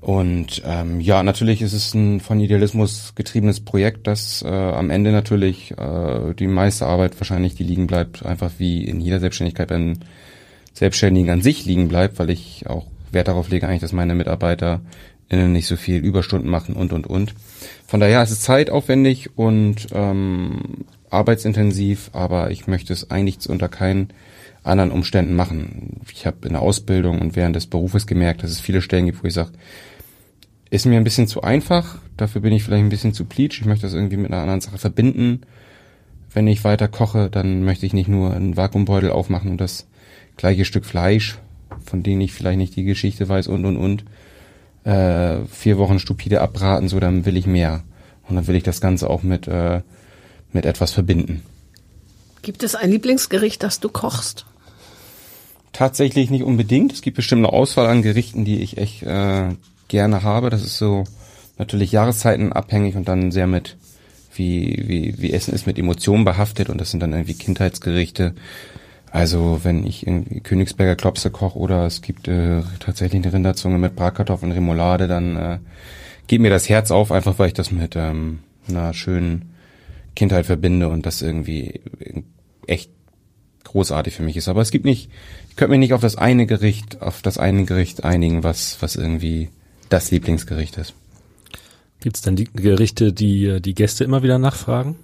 [0.01, 5.11] Und ähm, ja, natürlich ist es ein von Idealismus getriebenes Projekt, das äh, am Ende
[5.11, 9.99] natürlich äh, die meiste Arbeit wahrscheinlich die liegen bleibt, einfach wie in jeder Selbstständigkeit beim
[10.73, 14.81] Selbstständigen an sich liegen bleibt, weil ich auch Wert darauf lege eigentlich, dass meine Mitarbeiter
[15.29, 17.35] nicht so viel Überstunden machen und und und.
[17.87, 24.09] Von daher ist es zeitaufwendig und ähm, arbeitsintensiv, aber ich möchte es eigentlich unter keinen
[24.63, 26.01] anderen Umständen machen.
[26.11, 29.23] Ich habe in der Ausbildung und während des Berufes gemerkt, dass es viele Stellen gibt,
[29.23, 29.51] wo ich sage,
[30.71, 33.67] ist mir ein bisschen zu einfach, dafür bin ich vielleicht ein bisschen zu pleatsch, ich
[33.67, 35.41] möchte das irgendwie mit einer anderen Sache verbinden.
[36.33, 39.85] Wenn ich weiter koche, dann möchte ich nicht nur einen Vakuumbeutel aufmachen und das
[40.37, 41.37] gleiche Stück Fleisch,
[41.85, 44.05] von denen ich vielleicht nicht die Geschichte weiß und und und,
[44.85, 47.83] äh, vier Wochen stupide abbraten, so dann will ich mehr.
[48.29, 49.81] Und dann will ich das Ganze auch mit, äh,
[50.53, 51.43] mit etwas verbinden.
[52.43, 54.45] Gibt es ein Lieblingsgericht, das du kochst?
[55.73, 56.93] Tatsächlich nicht unbedingt.
[56.93, 59.49] Es gibt bestimmt eine Auswahl an Gerichten, die ich echt äh,
[59.91, 60.49] gerne habe.
[60.49, 61.03] Das ist so
[61.59, 63.77] natürlich Jahreszeiten abhängig und dann sehr mit,
[64.33, 68.33] wie, wie, wie Essen ist, mit Emotionen behaftet und das sind dann irgendwie Kindheitsgerichte.
[69.11, 73.95] Also wenn ich irgendwie Königsberger Klopse koche oder es gibt äh, tatsächlich eine Rinderzunge mit
[73.95, 75.59] Bratkartoffeln, Remoulade, dann äh,
[76.27, 79.53] geht mir das Herz auf, einfach weil ich das mit ähm, einer schönen
[80.15, 81.81] Kindheit verbinde und das irgendwie
[82.67, 82.91] echt
[83.65, 84.47] großartig für mich ist.
[84.47, 85.09] Aber es gibt nicht,
[85.49, 88.95] ich könnte mich nicht auf das eine Gericht, auf das eine Gericht einigen, was, was
[88.95, 89.49] irgendwie
[89.91, 90.93] das Lieblingsgericht ist.
[91.99, 94.95] Gibt es denn die Gerichte, die die Gäste immer wieder nachfragen?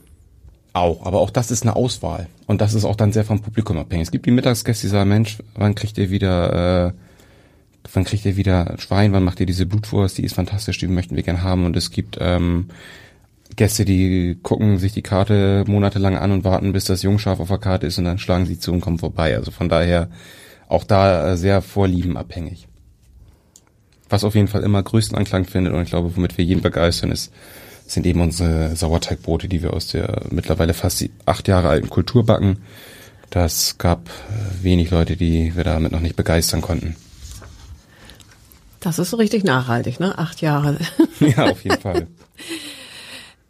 [0.73, 2.27] Auch, aber auch das ist eine Auswahl.
[2.45, 4.07] Und das ist auch dann sehr vom Publikum abhängig.
[4.07, 6.93] Es gibt die Mittagsgäste, die sagen, Mensch, wann kriegt ihr wieder, äh,
[7.93, 11.15] wann kriegt ihr wieder Schwein, wann macht ihr diese Blutwurst, die ist fantastisch, die möchten
[11.15, 11.65] wir gern haben.
[11.65, 12.67] Und es gibt ähm,
[13.55, 17.57] Gäste, die gucken sich die Karte monatelang an und warten, bis das Jungschaf auf der
[17.57, 19.35] Karte ist und dann schlagen sie zu und kommen vorbei.
[19.35, 20.09] Also von daher
[20.67, 22.67] auch da äh, sehr vorliebenabhängig
[24.09, 27.11] was auf jeden Fall immer größten Anklang findet und ich glaube, womit wir jeden begeistern,
[27.11, 27.31] ist,
[27.85, 32.57] sind eben unsere Sauerteigbrote, die wir aus der mittlerweile fast acht Jahre alten Kultur backen.
[33.29, 36.95] Das gab äh, wenig Leute, die wir damit noch nicht begeistern konnten.
[38.79, 40.17] Das ist so richtig nachhaltig, ne?
[40.17, 40.77] Acht Jahre.
[41.19, 42.07] Ja, auf jeden Fall.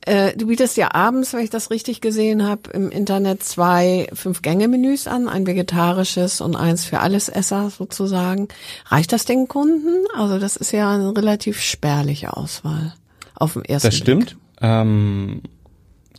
[0.07, 5.05] Äh, du bietest ja abends, wenn ich das richtig gesehen habe, im Internet zwei Fünf-Gänge-Menüs
[5.05, 8.47] an, ein vegetarisches und eins für Allesesser sozusagen.
[8.85, 10.05] Reicht das den Kunden?
[10.15, 12.93] Also das ist ja eine relativ spärliche Auswahl
[13.35, 14.37] auf dem ersten Das stimmt.
[14.61, 15.41] Ähm,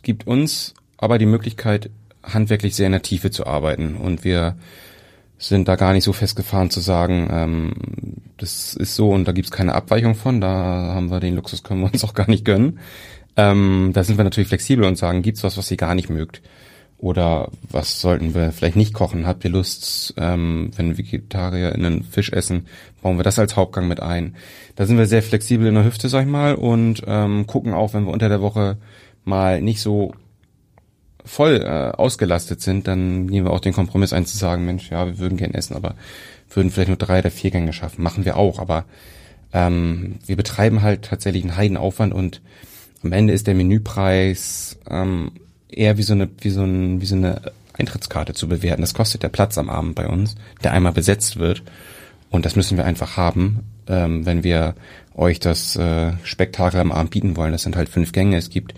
[0.03, 1.89] gibt uns aber die Möglichkeit,
[2.21, 4.55] handwerklich sehr in der Tiefe zu arbeiten und wir
[5.39, 7.73] sind da gar nicht so festgefahren zu sagen, ähm,
[8.37, 11.81] das ist so und da gibt's keine Abweichung von, da haben wir den Luxus, können
[11.81, 12.79] wir uns auch gar nicht gönnen.
[13.39, 16.41] Ähm, da sind wir natürlich flexibel und sagen, gibt's was, was ihr gar nicht mögt?
[16.97, 19.25] Oder was sollten wir vielleicht nicht kochen?
[19.25, 22.67] Habt ihr Lust, ähm, wenn Vegetarier einen Fisch essen,
[23.01, 24.35] bauen wir das als Hauptgang mit ein?
[24.75, 27.93] Da sind wir sehr flexibel in der Hüfte, sag ich mal, und ähm, gucken auch,
[27.93, 28.77] wenn wir unter der Woche
[29.23, 30.13] mal nicht so
[31.23, 35.05] voll äh, ausgelastet sind, dann nehmen wir auch den Kompromiss ein zu sagen, Mensch, ja,
[35.05, 35.95] wir würden gern essen, aber
[36.49, 38.03] würden vielleicht nur drei oder vier Gänge schaffen.
[38.03, 38.83] Machen wir auch, aber
[39.53, 42.41] ähm, wir betreiben halt tatsächlich einen Heidenaufwand und
[43.03, 45.31] am Ende ist der Menüpreis ähm,
[45.69, 47.41] eher wie so eine wie so, ein, wie so eine
[47.73, 48.81] Eintrittskarte zu bewerten.
[48.81, 51.63] Das kostet der Platz am Abend bei uns, der einmal besetzt wird.
[52.29, 54.75] Und das müssen wir einfach haben, ähm, wenn wir
[55.15, 57.51] euch das äh, Spektakel am Abend bieten wollen.
[57.51, 58.37] Das sind halt fünf Gänge.
[58.37, 58.73] Es gibt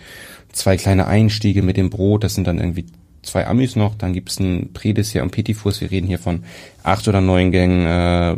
[0.51, 2.23] zwei kleine Einstiege mit dem Brot.
[2.23, 2.85] Das sind dann irgendwie
[3.23, 3.95] zwei Amis noch.
[3.95, 5.81] Dann gibt's ein Prädessert und Petit Fours.
[5.81, 6.43] Wir reden hier von
[6.83, 7.85] acht oder neun Gängen.
[7.85, 8.35] Äh,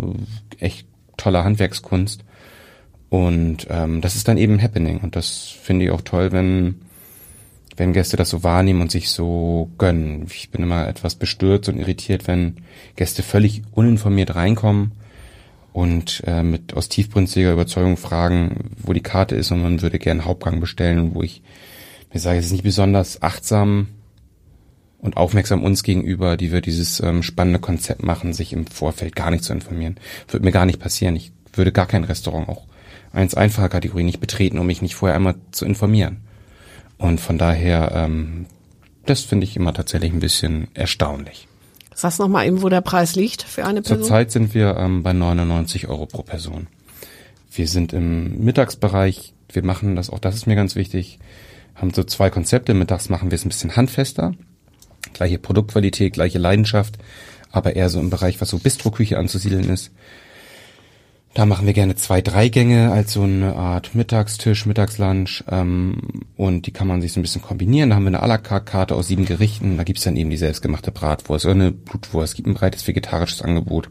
[0.66, 2.24] echt toller Handwerkskunst.
[3.14, 5.02] Und ähm, das ist dann eben Happening.
[5.02, 6.82] Und das finde ich auch toll, wenn,
[7.78, 10.26] wenn Gäste das so wahrnehmen und sich so gönnen.
[10.34, 12.56] Ich bin immer etwas bestürzt und irritiert, wenn
[12.96, 14.94] Gäste völlig uninformiert reinkommen
[15.74, 20.26] und äh, mit aus tiefbrünstiger Überzeugung fragen, wo die Karte ist und man würde gern
[20.26, 21.44] Hauptgang bestellen, wo ich
[22.12, 23.90] mir sage, es ist nicht besonders achtsam
[24.98, 29.30] und aufmerksam uns gegenüber, die wir dieses ähm, spannende Konzept machen, sich im Vorfeld gar
[29.30, 29.98] nicht zu informieren.
[30.30, 31.16] Würde mir gar nicht passieren.
[31.16, 32.73] Ich würde gar kein Restaurant auch
[33.14, 36.22] eins einfache Kategorie nicht betreten, um mich nicht vorher einmal zu informieren.
[36.98, 38.48] Und von daher, ähm,
[39.06, 41.48] das finde ich immer tatsächlich ein bisschen erstaunlich.
[41.96, 44.00] Sag's nochmal eben, wo der Preis liegt für eine Person.
[44.00, 46.68] Zurzeit sind wir ähm, bei 99 Euro pro Person.
[47.52, 51.20] Wir sind im Mittagsbereich, wir machen das, auch das ist mir ganz wichtig,
[51.76, 52.74] haben so zwei Konzepte.
[52.74, 54.34] Mittags machen wir es ein bisschen handfester.
[55.14, 56.98] Gleiche Produktqualität, gleiche Leidenschaft,
[57.52, 59.92] aber eher so im Bereich, was so Bistroküche anzusiedeln ist.
[61.34, 65.98] Da machen wir gerne zwei, drei Gänge als so eine Art Mittagstisch, Mittagslunch ähm,
[66.38, 67.90] und die kann man sich so ein bisschen kombinieren.
[67.90, 69.78] Da haben wir eine à la carte Karte aus sieben Gerichten.
[69.78, 72.34] Da gibt's dann eben die selbstgemachte Bratwurst oder eine Blutwurst.
[72.34, 73.90] Es gibt ein breites vegetarisches Angebot.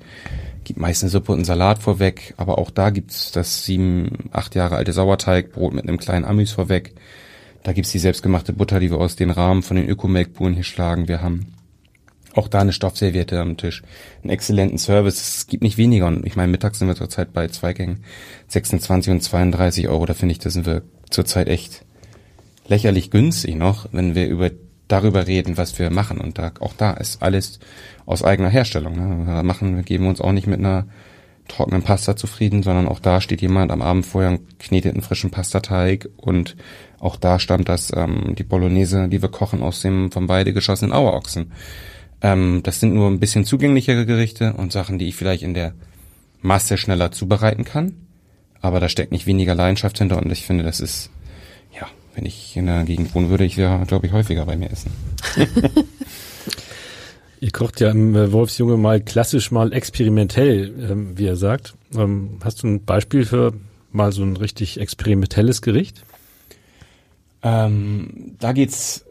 [0.62, 4.54] Gibt meist eine Suppe und einen Salat vorweg, aber auch da gibt's das sieben, acht
[4.54, 6.94] Jahre alte Sauerteigbrot mit einem kleinen Amüs vorweg.
[7.64, 11.08] Da gibt's die selbstgemachte Butter, die wir aus den Rahmen von den Ökomelkburen hier schlagen.
[11.08, 11.46] Wir haben
[12.34, 13.82] auch da eine Stoffserviette am Tisch,
[14.22, 15.20] einen exzellenten Service.
[15.20, 16.06] Es gibt nicht weniger.
[16.06, 18.04] Und ich meine, mittags sind wir zurzeit bei zwei Gängen
[18.48, 20.06] 26 und 32 Euro.
[20.06, 21.84] Da finde ich, da sind wir zurzeit echt
[22.66, 24.50] lächerlich günstig noch, wenn wir über
[24.88, 26.18] darüber reden, was wir machen.
[26.18, 27.60] Und da, auch da ist alles
[28.06, 28.96] aus eigener Herstellung.
[28.96, 29.24] Ne?
[29.26, 30.86] Da machen, wir geben uns auch nicht mit einer
[31.48, 35.30] trockenen Pasta zufrieden, sondern auch da steht jemand am Abend vorher und knetet einen frischen
[35.30, 36.56] Pastateig und
[37.00, 40.92] auch da stammt das ähm, die Bolognese, die wir kochen aus dem von beide geschossenen
[40.92, 41.52] Auerochsen.
[42.22, 45.74] Ähm, das sind nur ein bisschen zugänglichere Gerichte und Sachen, die ich vielleicht in der
[46.40, 47.94] Masse schneller zubereiten kann.
[48.60, 51.10] Aber da steckt nicht weniger Leidenschaft hinter und ich finde, das ist,
[51.78, 54.70] ja, wenn ich in der Gegend wohnen würde, ich ja, glaube ich, häufiger bei mir
[54.70, 54.92] essen.
[57.40, 61.74] Ihr kocht ja im äh, Wolfsjunge mal klassisch, mal experimentell, ähm, wie er sagt.
[61.92, 63.52] Ähm, hast du ein Beispiel für
[63.90, 66.04] mal so ein richtig experimentelles Gericht?
[67.42, 69.04] Ähm, da geht's,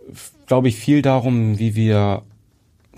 [0.48, 2.24] glaube ich, viel darum, wie wir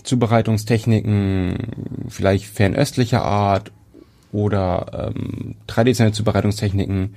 [0.01, 3.71] Zubereitungstechniken vielleicht fernöstlicher Art
[4.31, 7.15] oder ähm, traditionelle Zubereitungstechniken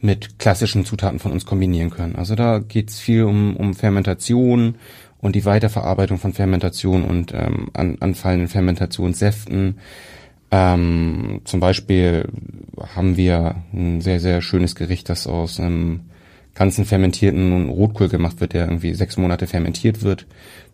[0.00, 2.16] mit klassischen Zutaten von uns kombinieren können.
[2.16, 4.76] Also da geht's viel um, um Fermentation
[5.18, 9.78] und die Weiterverarbeitung von Fermentation und ähm, an, anfallenden Fermentationssäften.
[10.50, 12.28] Ähm, zum Beispiel
[12.94, 16.00] haben wir ein sehr, sehr schönes Gericht, das aus einem
[16.54, 20.26] ganzen fermentierten Rotkohl gemacht wird, der irgendwie sechs Monate fermentiert wird.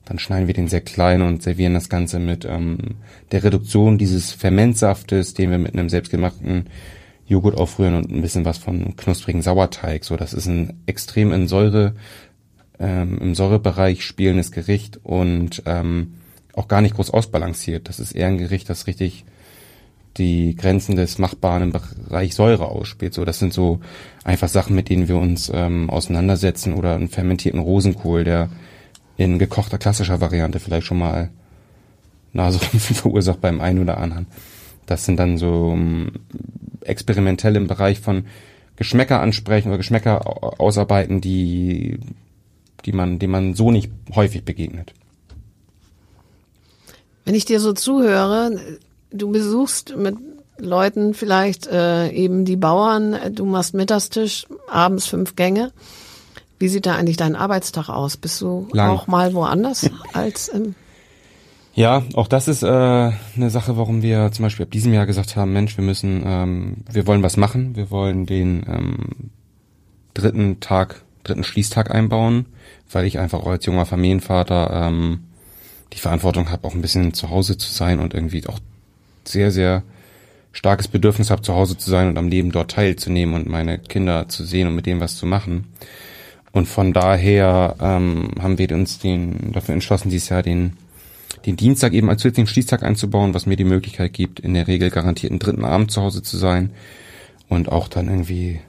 [0.06, 2.78] Dann schneiden wir den sehr klein und servieren das Ganze mit ähm,
[3.32, 6.66] der Reduktion dieses Fermentsaftes, den wir mit einem selbstgemachten
[7.26, 10.04] Joghurt aufrühren und ein bisschen was von knusprigen Sauerteig.
[10.04, 11.94] So, das ist ein extrem in Säure,
[12.78, 16.14] ähm, im Säurebereich spielendes Gericht und ähm,
[16.52, 17.88] auch gar nicht groß ausbalanciert.
[17.88, 19.24] Das ist eher ein Gericht, das richtig
[20.18, 23.12] die Grenzen des Machbaren im Bereich Säure ausspielt.
[23.12, 23.80] So, das sind so
[24.24, 28.48] einfach Sachen, mit denen wir uns ähm, auseinandersetzen oder einen fermentierten Rosenkohl, der
[29.16, 31.30] in gekochter klassischer Variante vielleicht schon mal
[32.32, 34.26] Naserümpfen verursacht beim einen oder anderen.
[34.86, 36.12] Das sind dann so ähm,
[36.82, 38.26] experimentell im Bereich von
[38.76, 41.98] Geschmäcker ansprechen oder Geschmäcker ausarbeiten, die,
[42.84, 44.92] die man, dem man so nicht häufig begegnet.
[47.24, 48.60] Wenn ich dir so zuhöre,
[49.10, 50.16] du besuchst mit
[50.58, 55.72] Leuten vielleicht äh, eben die Bauern, du machst Mittagstisch, abends fünf Gänge.
[56.58, 58.16] Wie sieht da eigentlich dein Arbeitstag aus?
[58.16, 58.90] Bist du Lang.
[58.90, 60.74] auch mal woanders als im
[61.74, 65.36] ja, auch das ist äh, eine Sache, warum wir zum Beispiel ab diesem Jahr gesagt
[65.36, 69.30] haben, Mensch, wir müssen, ähm, wir wollen was machen, wir wollen den ähm,
[70.14, 72.46] dritten Tag, dritten Schließtag einbauen,
[72.90, 75.24] weil ich einfach auch als junger Familienvater ähm,
[75.92, 78.58] die Verantwortung habe, auch ein bisschen zu Hause zu sein und irgendwie auch
[79.24, 79.82] sehr, sehr
[80.52, 84.28] starkes Bedürfnis habe, zu Hause zu sein und am Leben dort teilzunehmen und meine Kinder
[84.28, 85.66] zu sehen und mit dem was zu machen.
[86.56, 90.78] Und von daher ähm, haben wir uns den, dafür entschlossen, dieses Jahr den,
[91.44, 94.88] den Dienstag eben als zusätzlichen Schließtag einzubauen, was mir die Möglichkeit gibt, in der Regel
[94.88, 96.70] garantierten dritten Abend zu Hause zu sein
[97.50, 98.60] und auch dann irgendwie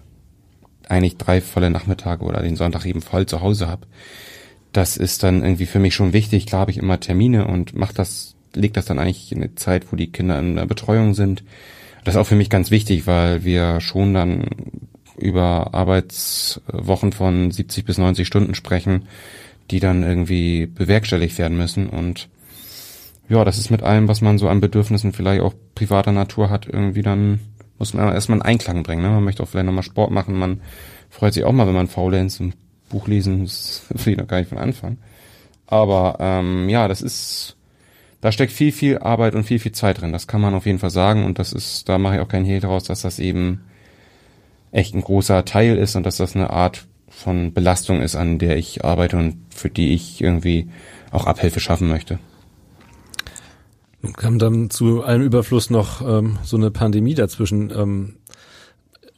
[0.90, 3.88] eigentlich drei volle Nachmittage oder den Sonntag eben voll zu Hause habe.
[4.74, 6.46] Das ist dann irgendwie für mich schon wichtig.
[6.46, 9.94] Klar habe ich immer Termine und mach das, leg das dann eigentlich in eine Zeit,
[9.94, 11.46] wo die Kinder in der Betreuung sind.
[12.04, 14.44] Das ist auch für mich ganz wichtig, weil wir schon dann
[15.18, 19.08] über Arbeitswochen von 70 bis 90 Stunden sprechen,
[19.72, 21.90] die dann irgendwie bewerkstelligt werden müssen.
[21.90, 22.30] Und
[23.30, 26.68] ja, das ist mit allem, was man so an Bedürfnissen vielleicht auch privater Natur hat,
[26.68, 27.40] irgendwie dann
[27.78, 29.02] muss man erstmal einen Einklang bringen.
[29.02, 29.10] Ne?
[29.10, 30.62] Man möchte auch vielleicht nochmal Sport machen, man
[31.10, 32.56] freut sich auch mal, wenn man faulenzt und
[32.90, 34.98] Buch lesen, das will ich noch gar nicht von Anfang.
[35.68, 37.58] Aber ähm, ja, das ist,
[38.22, 40.14] da steckt viel, viel Arbeit und viel, viel Zeit drin.
[40.14, 42.46] Das kann man auf jeden Fall sagen und das ist, da mache ich auch keinen
[42.46, 43.62] Hehl daraus, dass das eben
[44.72, 48.58] echt ein großer Teil ist und dass das eine Art von Belastung ist, an der
[48.58, 50.70] ich arbeite und für die ich irgendwie
[51.12, 52.20] auch Abhilfe schaffen möchte.
[54.02, 58.18] Nun kam dann zu allem Überfluss noch ähm, so eine Pandemie dazwischen, ähm,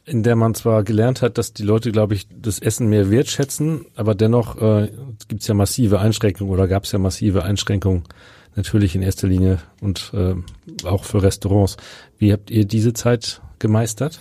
[0.06, 3.86] in der man zwar gelernt hat, dass die Leute, glaube ich, das Essen mehr wertschätzen,
[3.94, 4.90] aber dennoch äh,
[5.28, 8.04] gibt es ja massive Einschränkungen oder gab es ja massive Einschränkungen
[8.56, 10.34] natürlich in erster Linie und äh,
[10.84, 11.76] auch für Restaurants.
[12.18, 14.20] Wie habt ihr diese Zeit gemeistert?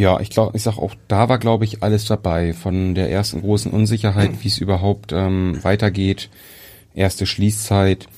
[0.00, 2.54] Ja, ich glaube, ich sag auch, da war, glaube ich, alles dabei.
[2.54, 6.30] Von der ersten großen Unsicherheit, wie es überhaupt ähm, weitergeht,
[6.94, 8.08] erste Schließzeit,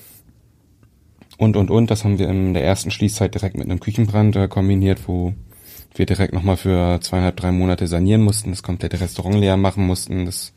[1.39, 1.91] und, und, und.
[1.91, 5.35] Das haben wir in der ersten Schließzeit direkt mit einem Küchenbrand äh, kombiniert, wo
[5.97, 10.25] wir direkt nochmal für zweieinhalb, drei Monate sanieren mussten, das komplette Restaurant leer machen mussten.
[10.25, 10.53] Das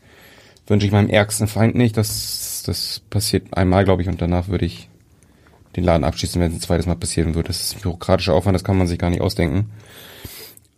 [0.68, 1.96] wünsche ich meinem ärgsten Feind nicht.
[1.96, 4.88] Das, das passiert einmal, glaube ich, und danach würde ich
[5.74, 7.48] den Laden abschließen, wenn es ein zweites Mal passieren würde.
[7.48, 9.72] Das ist ein bürokratischer Aufwand, das kann man sich gar nicht ausdenken.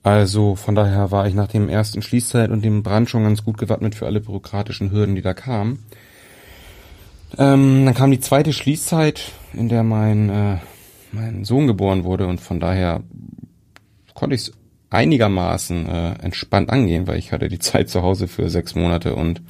[0.03, 3.59] Also von daher war ich nach dem ersten Schließzeit und dem Brand schon ganz gut
[3.59, 5.84] gewappnet für alle bürokratischen Hürden, die da kamen.
[7.36, 10.59] Ähm, dann kam die zweite Schließzeit, in der mein, äh,
[11.12, 13.03] mein Sohn geboren wurde und von daher
[14.14, 14.53] konnte ich es
[14.90, 19.42] einigermaßen äh, entspannt angehen, weil ich hatte die Zeit zu Hause für sechs Monate und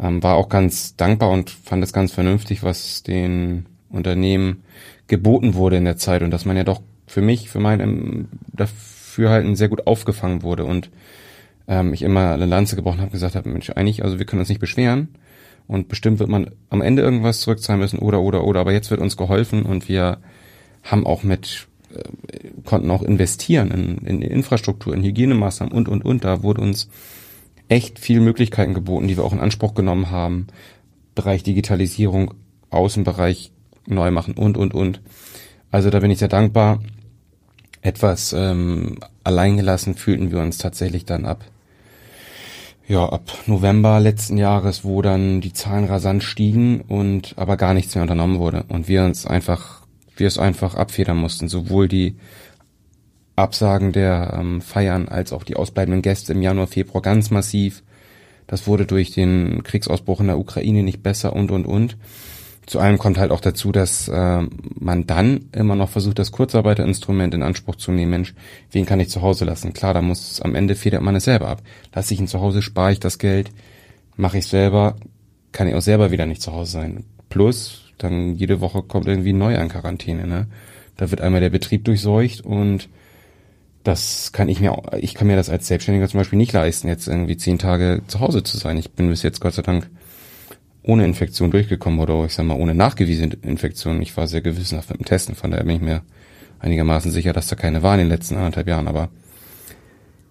[0.00, 4.62] ähm, war auch ganz dankbar und fand es ganz vernünftig, was den Unternehmen
[5.06, 8.28] geboten wurde in der Zeit und dass man ja doch für mich, für mein ähm,
[9.20, 10.90] Dafürhalten sehr gut aufgefangen wurde und
[11.68, 14.48] ähm, ich immer eine Lanze gebrochen habe, gesagt habe, Mensch, eigentlich, also wir können uns
[14.48, 15.08] nicht beschweren
[15.66, 19.00] und bestimmt wird man am Ende irgendwas zurückzahlen müssen oder oder oder, aber jetzt wird
[19.00, 20.18] uns geholfen und wir
[20.82, 22.02] haben auch mit äh,
[22.64, 26.24] konnten auch investieren in, in Infrastruktur, in Hygienemaßnahmen und und und.
[26.24, 26.88] Da wurde uns
[27.68, 30.46] echt viel Möglichkeiten geboten, die wir auch in Anspruch genommen haben.
[31.14, 32.32] Bereich Digitalisierung,
[32.70, 33.52] Außenbereich
[33.86, 35.02] neu machen und und und.
[35.70, 36.80] Also da bin ich sehr dankbar.
[37.82, 41.44] Etwas ähm, alleingelassen fühlten wir uns tatsächlich dann ab
[42.90, 47.94] ja, ab November letzten Jahres, wo dann die Zahlen rasant stiegen und aber gar nichts
[47.94, 49.82] mehr unternommen wurde und wir uns einfach,
[50.16, 52.16] wir es einfach abfedern mussten, sowohl die
[53.36, 57.84] Absagen der ähm, Feiern als auch die ausbleibenden Gäste im Januar, Februar ganz massiv.
[58.48, 61.96] Das wurde durch den Kriegsausbruch in der Ukraine nicht besser und und und.
[62.70, 64.42] Zu allem kommt halt auch dazu, dass äh,
[64.78, 68.12] man dann immer noch versucht, das Kurzarbeiterinstrument in Anspruch zu nehmen.
[68.12, 68.32] Mensch,
[68.70, 69.72] wen kann ich zu Hause lassen?
[69.72, 71.62] Klar, da muss am Ende federt man es selber ab.
[71.92, 73.50] Lass ich ihn zu Hause, spare ich das Geld,
[74.14, 74.94] mache ich selber,
[75.50, 77.04] kann ich auch selber wieder nicht zu Hause sein.
[77.28, 80.28] Plus, dann jede Woche kommt irgendwie neu an Quarantäne.
[80.28, 80.46] Ne?
[80.96, 82.88] Da wird einmal der Betrieb durchseucht und
[83.82, 87.08] das kann ich mir, ich kann mir das als Selbstständiger zum Beispiel nicht leisten, jetzt
[87.08, 88.76] irgendwie zehn Tage zu Hause zu sein.
[88.76, 89.90] Ich bin bis jetzt Gott sei Dank
[90.82, 94.00] ohne Infektion durchgekommen oder ich sag mal ohne nachgewiesene Infektion.
[94.02, 96.02] Ich war sehr gewissenhaft mit dem Testen, von daher bin ich mir
[96.58, 99.08] einigermaßen sicher, dass da keine war in den letzten anderthalb Jahren, aber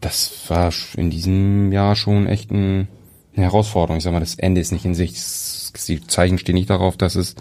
[0.01, 2.87] das war in diesem Jahr schon echt ein,
[3.35, 3.97] eine Herausforderung.
[3.97, 5.17] Ich sag mal, das Ende ist nicht in Sicht.
[5.87, 7.35] Die Zeichen stehen nicht darauf, dass es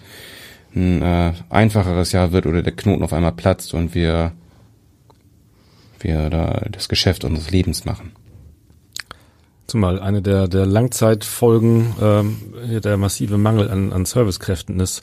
[0.75, 4.33] ein äh, einfacheres Jahr wird oder der Knoten auf einmal platzt und wir
[6.01, 8.13] wir da das Geschäft unseres Lebens machen.
[9.69, 12.37] Zumal eine der, der Langzeitfolgen ähm,
[12.83, 15.03] der massive Mangel an, an Servicekräften ist,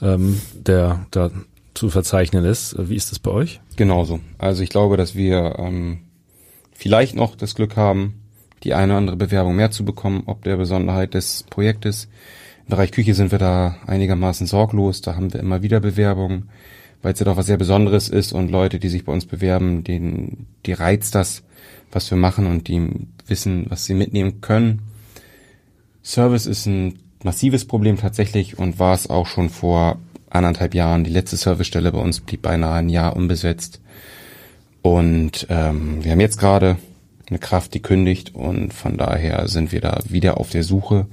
[0.00, 1.30] ähm, der da
[1.74, 2.76] zu verzeichnen ist.
[2.78, 3.60] Wie ist das bei euch?
[3.74, 4.20] Genauso.
[4.38, 6.02] Also ich glaube, dass wir ähm,
[6.72, 8.22] vielleicht noch das Glück haben,
[8.62, 12.08] die eine oder andere Bewerbung mehr zu bekommen, ob der Besonderheit des Projektes.
[12.66, 15.00] Im Bereich Küche sind wir da einigermaßen sorglos.
[15.00, 16.50] Da haben wir immer wieder Bewerbungen,
[17.02, 19.82] weil es ja doch was sehr Besonderes ist und Leute, die sich bei uns bewerben,
[19.82, 21.42] denen, die reizt das,
[21.90, 22.88] was wir machen und die
[23.32, 24.82] wissen, was sie mitnehmen können.
[26.04, 31.04] Service ist ein massives Problem tatsächlich und war es auch schon vor anderthalb Jahren.
[31.04, 33.80] Die letzte Servicestelle bei uns blieb beinahe ein Jahr unbesetzt.
[34.82, 36.76] Und ähm, wir haben jetzt gerade
[37.30, 41.06] eine Kraft, die kündigt und von daher sind wir da wieder auf der Suche.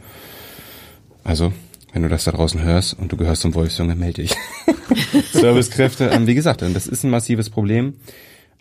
[1.23, 1.53] Also,
[1.93, 4.35] wenn du das da draußen hörst und du gehörst zum Wolfsjunge, melde dich.
[5.31, 7.93] Servicekräfte, ähm, wie gesagt, das ist ein massives Problem.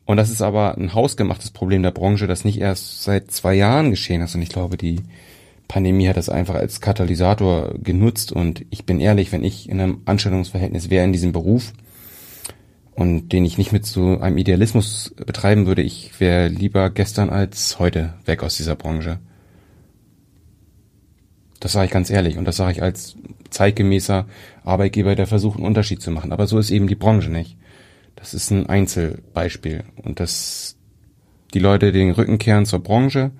[0.08, 3.90] Und das ist aber ein hausgemachtes Problem der Branche, das nicht erst seit zwei Jahren
[3.90, 4.34] geschehen ist.
[4.34, 5.02] Und ich glaube, die
[5.68, 8.32] Pandemie hat das einfach als Katalysator genutzt.
[8.32, 11.74] Und ich bin ehrlich, wenn ich in einem Anstellungsverhältnis wäre in diesem Beruf
[12.94, 17.78] und den ich nicht mit so einem Idealismus betreiben würde, ich wäre lieber gestern als
[17.78, 19.18] heute weg aus dieser Branche.
[21.60, 23.16] Das sage ich ganz ehrlich und das sage ich als
[23.50, 24.24] zeitgemäßer
[24.64, 26.32] Arbeitgeber, der versucht, einen Unterschied zu machen.
[26.32, 27.58] Aber so ist eben die Branche nicht.
[28.18, 29.84] Das ist ein Einzelbeispiel.
[30.02, 30.76] Und das,
[31.54, 33.30] die Leute den Rücken kehren zur Branche,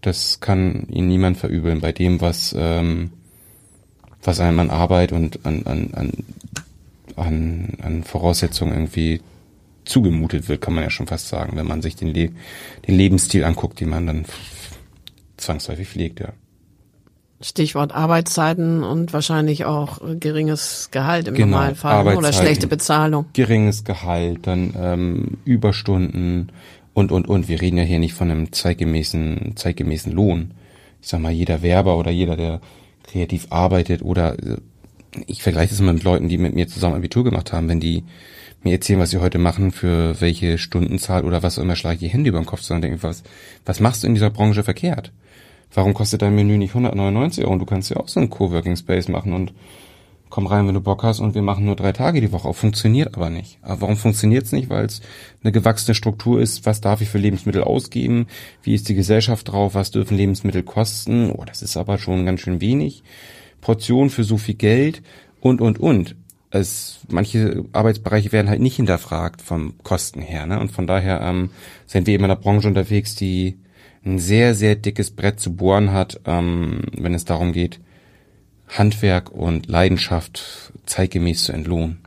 [0.00, 3.12] das kann ihnen niemand verübeln bei dem, was, ähm,
[4.22, 6.12] was einem an Arbeit und an, an, an,
[7.16, 9.20] an, an Voraussetzungen irgendwie
[9.84, 12.30] zugemutet wird, kann man ja schon fast sagen, wenn man sich den, Le
[12.86, 14.24] den Lebensstil anguckt, den man dann
[15.36, 16.32] zwangsläufig pflegt, ja.
[17.40, 23.26] Stichwort Arbeitszeiten und wahrscheinlich auch geringes Gehalt im genau, Normalfall oder schlechte Bezahlung.
[23.32, 26.52] Geringes Gehalt, dann ähm, Überstunden
[26.92, 27.48] und und und.
[27.48, 30.50] Wir reden ja hier nicht von einem zeitgemäßen zeitgemäßen Lohn.
[31.00, 32.60] Ich sag mal, jeder Werber oder jeder, der
[33.04, 34.58] kreativ arbeitet oder äh,
[35.26, 38.04] ich vergleiche das mal mit Leuten, die mit mir zusammen Abitur gemacht haben, wenn die
[38.62, 42.00] mir erzählen, was sie heute machen, für welche Stundenzahl oder was auch immer, schlage ich
[42.00, 43.22] die Hände über den Kopf, sondern denke, was,
[43.64, 45.12] was machst du in dieser Branche verkehrt?
[45.72, 47.52] Warum kostet dein Menü nicht 199 Euro?
[47.52, 49.52] Und du kannst ja auch so einen Coworking Space machen und
[50.30, 52.54] komm rein, wenn du Bock hast und wir machen nur drei Tage die Woche.
[52.54, 53.58] Funktioniert aber nicht.
[53.62, 54.70] Aber warum funktioniert es nicht?
[54.70, 55.02] Weil es
[55.42, 56.64] eine gewachsene Struktur ist.
[56.64, 58.26] Was darf ich für Lebensmittel ausgeben?
[58.62, 59.74] Wie ist die Gesellschaft drauf?
[59.74, 61.30] Was dürfen Lebensmittel kosten?
[61.30, 63.02] Oh, das ist aber schon ganz schön wenig.
[63.60, 65.02] Portion für so viel Geld
[65.40, 66.16] und, und, und.
[66.52, 70.46] Es, manche Arbeitsbereiche werden halt nicht hinterfragt vom Kosten her.
[70.46, 70.58] Ne?
[70.58, 71.50] Und von daher ähm,
[71.86, 73.58] sind wir eben in einer Branche unterwegs, die
[74.04, 77.80] ein sehr, sehr dickes Brett zu bohren hat, ähm, wenn es darum geht,
[78.68, 81.98] Handwerk und Leidenschaft zeitgemäß zu entlohnen.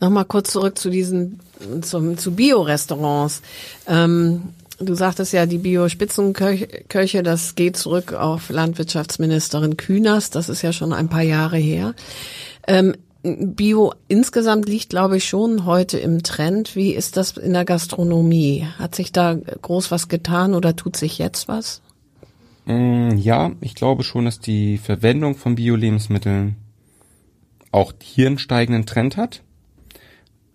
[0.00, 1.40] Nochmal kurz zurück zu diesen,
[1.82, 3.42] zum, zu Bio-Restaurants.
[3.88, 10.72] Ähm, du sagtest ja, die Bio-Spitzenköche, das geht zurück auf Landwirtschaftsministerin Kühners, das ist ja
[10.72, 11.94] schon ein paar Jahre her.
[12.68, 16.76] Ähm, Bio insgesamt liegt, glaube ich, schon heute im Trend.
[16.76, 18.66] Wie ist das in der Gastronomie?
[18.78, 21.82] Hat sich da groß was getan oder tut sich jetzt was?
[22.66, 26.56] Mm, ja, ich glaube schon, dass die Verwendung von Bio-Lebensmitteln
[27.72, 29.42] auch hier einen steigenden Trend hat.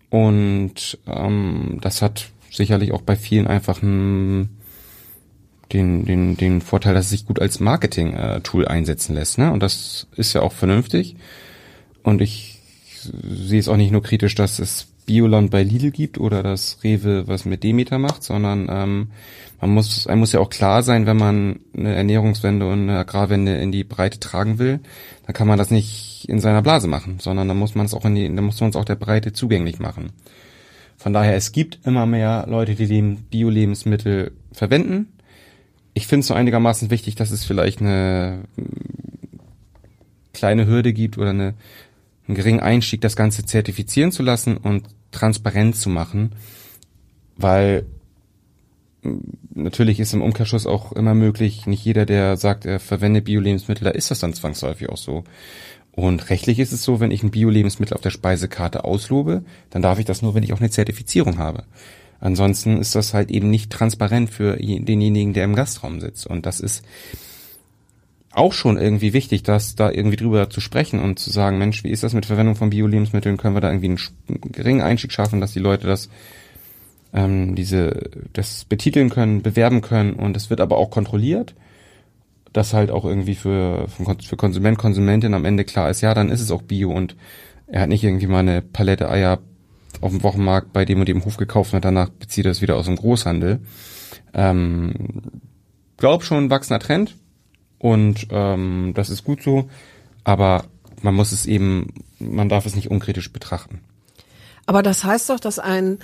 [0.08, 4.56] Und ähm, das hat sicherlich auch bei vielen einfach einen,
[5.72, 9.36] den, den, den Vorteil, dass es sich gut als Marketing-Tool einsetzen lässt.
[9.36, 9.52] Ne?
[9.52, 11.16] Und das ist ja auch vernünftig.
[12.04, 12.53] Und ich
[13.12, 17.28] sehe es auch nicht nur kritisch, dass es Bioland bei Lidl gibt oder dass Rewe
[17.28, 19.08] was mit Demeter macht, sondern ähm,
[19.60, 23.56] man muss, einem muss ja auch klar sein, wenn man eine Ernährungswende und eine Agrarwende
[23.56, 24.80] in die Breite tragen will,
[25.26, 28.04] dann kann man das nicht in seiner Blase machen, sondern dann muss man es auch
[28.04, 30.12] in die, dann muss man es auch der Breite zugänglich machen.
[30.96, 35.08] Von daher, es gibt immer mehr Leute, die Bio-Lebensmittel verwenden.
[35.92, 38.40] Ich finde es so einigermaßen wichtig, dass es vielleicht eine
[40.32, 41.54] kleine Hürde gibt oder eine
[42.28, 46.32] geringen Einstieg, das Ganze zertifizieren zu lassen und transparent zu machen,
[47.36, 47.84] weil
[49.02, 49.18] mm,
[49.54, 53.90] natürlich ist im Umkehrschluss auch immer möglich, nicht jeder, der sagt, er verwendet Bio-Lebensmittel, da
[53.90, 55.24] ist das dann zwangsläufig auch so.
[55.92, 59.98] Und rechtlich ist es so, wenn ich ein Bio-Lebensmittel auf der Speisekarte auslobe, dann darf
[59.98, 61.64] ich das nur, wenn ich auch eine Zertifizierung habe.
[62.18, 66.26] Ansonsten ist das halt eben nicht transparent für denjenigen, der im Gastraum sitzt.
[66.26, 66.84] Und das ist
[68.34, 71.90] auch schon irgendwie wichtig, dass da irgendwie drüber zu sprechen und zu sagen, Mensch, wie
[71.90, 73.36] ist das mit Verwendung von Bio-Lebensmitteln?
[73.36, 73.96] Können wir da irgendwie
[74.28, 76.08] einen geringen Einstieg schaffen, dass die Leute das
[77.12, 81.54] ähm, diese das betiteln können, bewerben können und es wird aber auch kontrolliert,
[82.52, 86.40] dass halt auch irgendwie für für Konsument Konsumentin am Ende klar ist, ja, dann ist
[86.40, 87.16] es auch Bio und
[87.68, 89.38] er hat nicht irgendwie mal eine Palette Eier
[90.00, 92.76] auf dem Wochenmarkt bei dem und dem Hof gekauft und danach bezieht er es wieder
[92.76, 93.60] aus dem Großhandel.
[94.34, 94.92] Ähm,
[95.96, 97.14] glaub schon wachsender Trend
[97.78, 99.68] und ähm, das ist gut so,
[100.24, 100.64] aber
[101.02, 103.80] man muss es eben, man darf es nicht unkritisch betrachten.
[104.66, 105.98] Aber das heißt doch, dass ein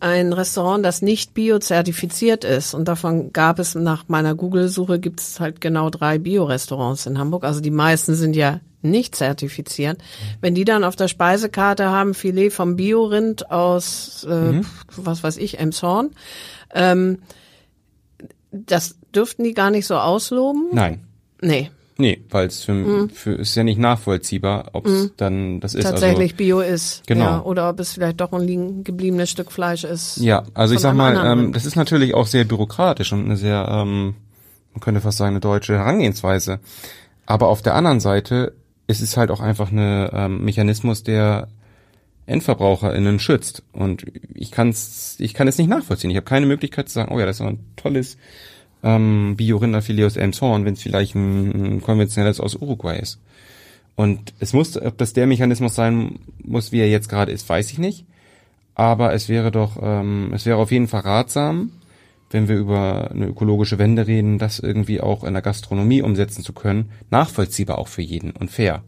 [0.00, 5.40] ein Restaurant, das nicht biozertifiziert ist, und davon gab es nach meiner Google-Suche gibt es
[5.40, 7.44] halt genau drei Bio-Restaurants in Hamburg.
[7.44, 9.98] Also die meisten sind ja nicht zertifiziert.
[10.40, 14.66] Wenn die dann auf der Speisekarte haben Filet vom Biorind aus, äh, mhm.
[14.96, 16.10] was weiß ich, Emshorn,
[16.74, 17.18] ähm,
[18.50, 20.68] das dürften die gar nicht so ausloben?
[20.72, 21.05] Nein.
[21.46, 21.70] Nee.
[21.98, 23.08] Nee, weil es für, mm.
[23.08, 25.10] für ist ja nicht nachvollziehbar, ob es mm.
[25.16, 25.86] dann das ist.
[25.86, 27.06] Also Tatsächlich also, Bio ist.
[27.06, 27.24] Genau.
[27.24, 30.18] Ja, oder ob es vielleicht doch ein liegen gebliebenes Stück Fleisch ist.
[30.18, 33.66] Ja, also ich sag mal, ähm, das ist natürlich auch sehr bürokratisch und eine sehr,
[33.70, 34.14] ähm,
[34.74, 36.60] man könnte fast sagen, eine deutsche Herangehensweise.
[37.24, 38.52] Aber auf der anderen Seite
[38.88, 41.48] ist es halt auch einfach ein ähm, Mechanismus, der
[42.26, 43.62] EndverbraucherInnen schützt.
[43.72, 46.10] Und ich kann's, ich kann es nicht nachvollziehen.
[46.10, 48.18] Ich habe keine Möglichkeit zu sagen, oh ja, das ist ein tolles
[48.82, 53.18] ähm, Bio-Rinderfilet aus Elmshorn, wenn es vielleicht ein, ein konventionelles aus Uruguay ist.
[53.96, 57.72] Und es muss, ob das der Mechanismus sein muss, wie er jetzt gerade ist, weiß
[57.72, 58.04] ich nicht.
[58.74, 61.72] Aber es wäre doch, ähm, es wäre auf jeden Fall ratsam,
[62.30, 66.52] wenn wir über eine ökologische Wende reden, das irgendwie auch in der Gastronomie umsetzen zu
[66.52, 68.82] können, nachvollziehbar auch für jeden und fair.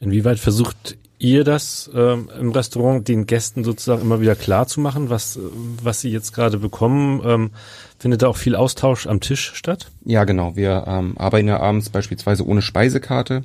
[0.00, 5.10] Inwieweit versucht ihr das ähm, im Restaurant den Gästen sozusagen immer wieder klar zu machen,
[5.10, 5.38] was,
[5.82, 7.22] was sie jetzt gerade bekommen?
[7.24, 7.50] Ähm,
[7.98, 9.90] findet da auch viel Austausch am Tisch statt?
[10.04, 10.56] Ja, genau.
[10.56, 13.42] Wir ähm, arbeiten ja abends beispielsweise ohne Speisekarte.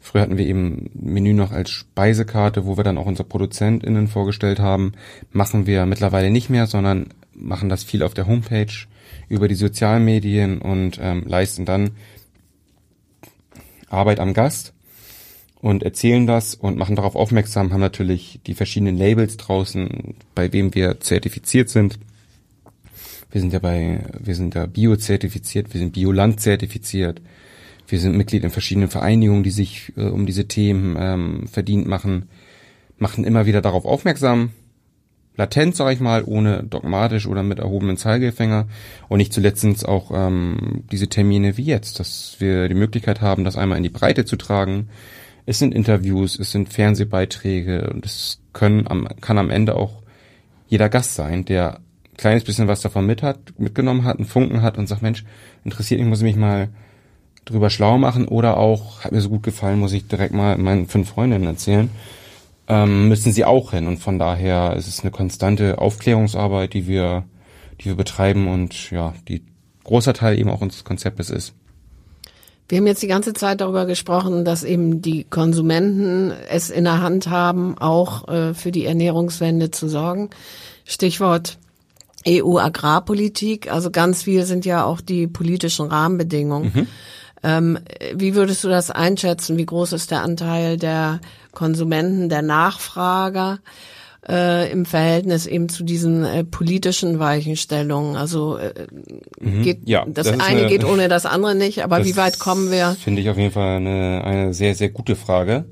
[0.00, 4.58] Früher hatten wir eben Menü noch als Speisekarte, wo wir dann auch unsere ProduzentInnen vorgestellt
[4.58, 4.92] haben.
[5.30, 8.72] Machen wir mittlerweile nicht mehr, sondern machen das viel auf der Homepage
[9.28, 11.92] über die Sozialmedien und ähm, leisten dann
[13.88, 14.72] Arbeit am Gast
[15.60, 20.74] und erzählen das und machen darauf aufmerksam, haben natürlich die verschiedenen Labels draußen, bei wem
[20.74, 21.98] wir zertifiziert sind.
[23.30, 27.20] Wir sind ja bei, wir sind da Bio-zertifiziert, wir sind Bioland zertifiziert,
[27.88, 32.28] wir sind Mitglied in verschiedenen Vereinigungen, die sich äh, um diese Themen ähm, verdient machen,
[32.98, 34.50] machen immer wieder darauf aufmerksam,
[35.36, 38.66] latent, sage ich mal, ohne dogmatisch oder mit erhobenen Zeigefinger
[39.08, 43.56] und nicht zuletzt auch ähm, diese Termine wie jetzt, dass wir die Möglichkeit haben, das
[43.56, 44.88] einmal in die Breite zu tragen.
[45.46, 50.02] Es sind Interviews, es sind Fernsehbeiträge und es können am, kann am Ende auch
[50.68, 54.62] jeder Gast sein, der ein kleines bisschen was davon mit hat, mitgenommen hat, einen Funken
[54.62, 55.24] hat und sagt, Mensch,
[55.64, 56.68] interessiert mich, muss ich mich mal
[57.44, 60.88] drüber schlau machen oder auch, hat mir so gut gefallen, muss ich direkt mal meinen
[60.88, 61.90] fünf Freundinnen erzählen
[62.68, 63.86] ähm, müssen sie auch hin.
[63.86, 67.24] Und von daher ist es eine konstante Aufklärungsarbeit, die wir,
[67.80, 69.44] die wir betreiben und ja, die
[69.84, 71.54] großer Teil eben auch unseres Konzeptes ist.
[72.68, 77.00] Wir haben jetzt die ganze Zeit darüber gesprochen, dass eben die Konsumenten es in der
[77.00, 80.30] Hand haben, auch äh, für die Ernährungswende zu sorgen.
[80.84, 81.58] Stichwort
[82.26, 83.70] EU-Agrarpolitik.
[83.70, 86.72] Also ganz viel sind ja auch die politischen Rahmenbedingungen.
[86.74, 86.86] Mhm.
[87.42, 87.78] Ähm,
[88.14, 89.56] wie würdest du das einschätzen?
[89.56, 91.20] Wie groß ist der Anteil der
[91.52, 93.60] Konsumenten, der Nachfrager
[94.28, 98.16] äh, im Verhältnis eben zu diesen äh, politischen Weichenstellungen?
[98.16, 98.86] Also äh,
[99.40, 99.62] mhm.
[99.62, 102.70] geht ja, das, das eine eine, geht ohne das andere nicht, aber wie weit kommen
[102.70, 102.96] wir?
[103.00, 105.64] Finde ich auf jeden Fall eine, eine sehr, sehr gute Frage.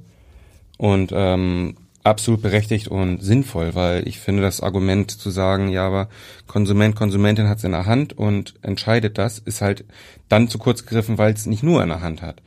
[0.77, 6.09] Und ähm, absolut berechtigt und sinnvoll, weil ich finde das Argument zu sagen, ja, aber
[6.47, 9.85] Konsument, Konsumentin hat es in der Hand und entscheidet das, ist halt
[10.29, 12.43] dann zu kurz gegriffen, weil es nicht nur in der Hand hat.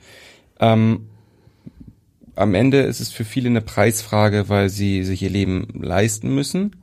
[0.60, 1.08] Ähm,
[2.38, 6.76] am Ende ist es für viele eine Preisfrage, weil sie sich ihr Leben leisten müssen,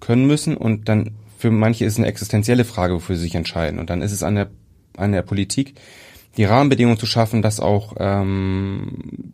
[0.00, 3.80] können müssen und dann für manche ist es eine existenzielle Frage, wofür sie sich entscheiden.
[3.80, 4.50] Und dann ist es an der,
[4.96, 5.74] an der Politik,
[6.36, 9.32] die Rahmenbedingungen zu schaffen, dass auch ähm,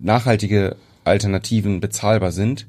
[0.00, 2.66] nachhaltige Alternativen bezahlbar sind,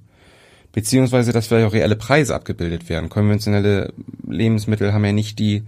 [0.74, 3.08] beziehungsweise dass vielleicht auch reelle Preise abgebildet werden.
[3.08, 3.94] Konventionelle
[4.28, 5.64] Lebensmittel haben ja nicht die,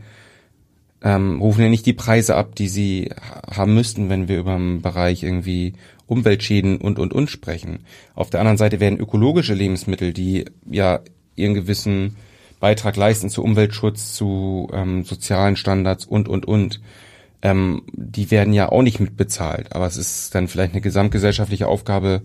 [1.02, 3.12] ähm, rufen ja nicht die Preise ab, die sie
[3.50, 5.74] haben müssten, wenn wir über den Bereich irgendwie
[6.08, 7.80] Umweltschäden und und und sprechen.
[8.16, 11.02] Auf der anderen Seite werden ökologische Lebensmittel, die ja
[11.36, 12.16] ihren gewissen
[12.60, 16.82] Beitrag leisten zu Umweltschutz, zu ähm, sozialen Standards und und und,
[17.42, 19.74] ähm, die werden ja auch nicht mitbezahlt.
[19.76, 22.24] Aber es ist dann vielleicht eine gesamtgesellschaftliche Aufgabe,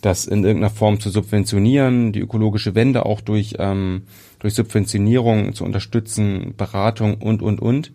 [0.00, 4.02] das in irgendeiner Form zu subventionieren, die ökologische Wende auch durch, ähm,
[4.38, 7.92] durch Subventionierung zu unterstützen, Beratung und, und, und.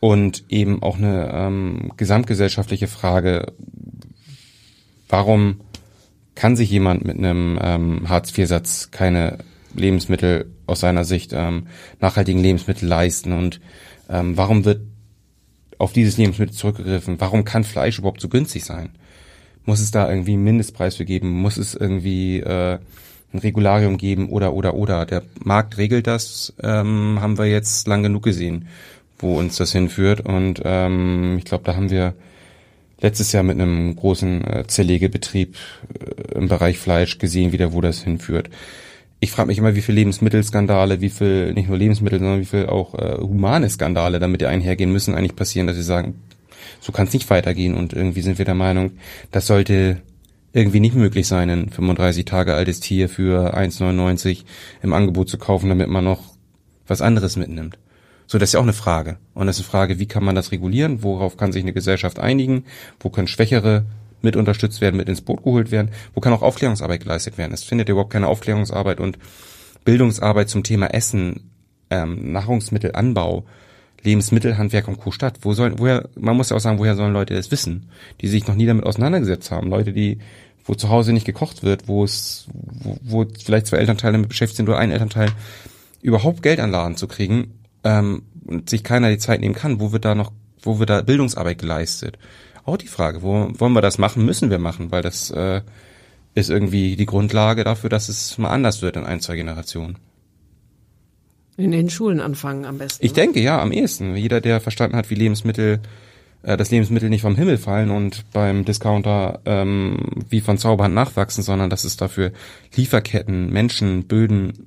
[0.00, 3.52] Und eben auch eine ähm, gesamtgesellschaftliche Frage,
[5.12, 5.60] warum
[6.34, 9.38] kann sich jemand mit einem ähm, Hartz-IV-Satz keine
[9.74, 11.66] Lebensmittel aus seiner Sicht ähm,
[12.00, 13.60] nachhaltigen Lebensmittel leisten und
[14.08, 14.80] ähm, warum wird
[15.76, 17.20] auf dieses Lebensmittel zurückgegriffen?
[17.20, 18.90] Warum kann Fleisch überhaupt so günstig sein?
[19.66, 21.30] Muss es da irgendwie einen Mindestpreis für geben?
[21.30, 22.78] Muss es irgendwie äh,
[23.34, 25.04] ein Regularium geben oder oder oder?
[25.04, 28.66] Der Markt regelt das, ähm, haben wir jetzt lang genug gesehen,
[29.18, 30.20] wo uns das hinführt.
[30.22, 32.14] Und ähm, ich glaube, da haben wir
[33.02, 35.56] letztes Jahr mit einem großen äh, Zerlegebetrieb
[35.98, 38.48] äh, im Bereich Fleisch gesehen, wieder wo das hinführt.
[39.20, 42.66] Ich frage mich immer, wie viele Lebensmittelskandale, wie viel, nicht nur Lebensmittel, sondern wie viel
[42.66, 46.14] auch äh, humane Skandale damit einhergehen müssen, eigentlich passieren, dass sie sagen,
[46.80, 47.74] so kann es nicht weitergehen.
[47.74, 48.92] Und irgendwie sind wir der Meinung,
[49.30, 49.98] das sollte
[50.52, 54.44] irgendwie nicht möglich sein, ein 35 Tage altes Tier für 1,99
[54.82, 56.34] im Angebot zu kaufen, damit man noch
[56.86, 57.78] was anderes mitnimmt.
[58.32, 59.18] So, das ist ja auch eine Frage.
[59.34, 61.02] Und das ist eine Frage, wie kann man das regulieren?
[61.02, 62.64] Worauf kann sich eine Gesellschaft einigen?
[62.98, 63.84] Wo können Schwächere
[64.22, 65.90] mit unterstützt werden, mit ins Boot geholt werden?
[66.14, 67.52] Wo kann auch Aufklärungsarbeit geleistet werden?
[67.52, 69.18] Es findet überhaupt keine Aufklärungsarbeit und
[69.84, 71.50] Bildungsarbeit zum Thema Essen,
[71.90, 73.44] ähm, Nahrungsmittelanbau,
[74.02, 75.10] Lebensmittelhandwerk und Co.
[75.10, 75.40] statt?
[75.42, 77.90] Wo soll, woher, man muss ja auch sagen, woher sollen Leute das wissen,
[78.22, 79.68] die sich noch nie damit auseinandergesetzt haben?
[79.68, 80.20] Leute, die,
[80.64, 84.56] wo zu Hause nicht gekocht wird, wo es, wo, wo vielleicht zwei Elternteile damit beschäftigt
[84.56, 85.28] sind oder ein Elternteil
[86.00, 89.92] überhaupt Geld an Laden zu kriegen, ähm, und sich keiner die Zeit nehmen kann, wo
[89.92, 92.18] wird da noch, wo wird da Bildungsarbeit geleistet?
[92.64, 95.62] Auch die Frage, wo wollen wir das machen, müssen wir machen, weil das äh,
[96.34, 99.98] ist irgendwie die Grundlage dafür, dass es mal anders wird in ein, zwei Generationen.
[101.56, 103.04] In den Schulen anfangen am besten.
[103.04, 103.16] Ich ne?
[103.16, 104.16] denke, ja, am ehesten.
[104.16, 105.80] Jeder, der verstanden hat, wie Lebensmittel,
[106.42, 109.98] äh, dass Lebensmittel nicht vom Himmel fallen und beim Discounter ähm,
[110.30, 112.32] wie von Zauberhand nachwachsen, sondern dass es dafür
[112.74, 114.66] Lieferketten, Menschen, Böden,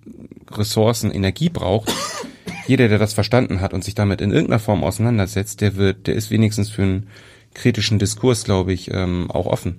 [0.51, 1.91] Ressourcen, Energie braucht.
[2.67, 6.15] Jeder, der das verstanden hat und sich damit in irgendeiner Form auseinandersetzt, der wird, der
[6.15, 7.07] ist wenigstens für einen
[7.53, 9.77] kritischen Diskurs, glaube ich, ähm, auch offen.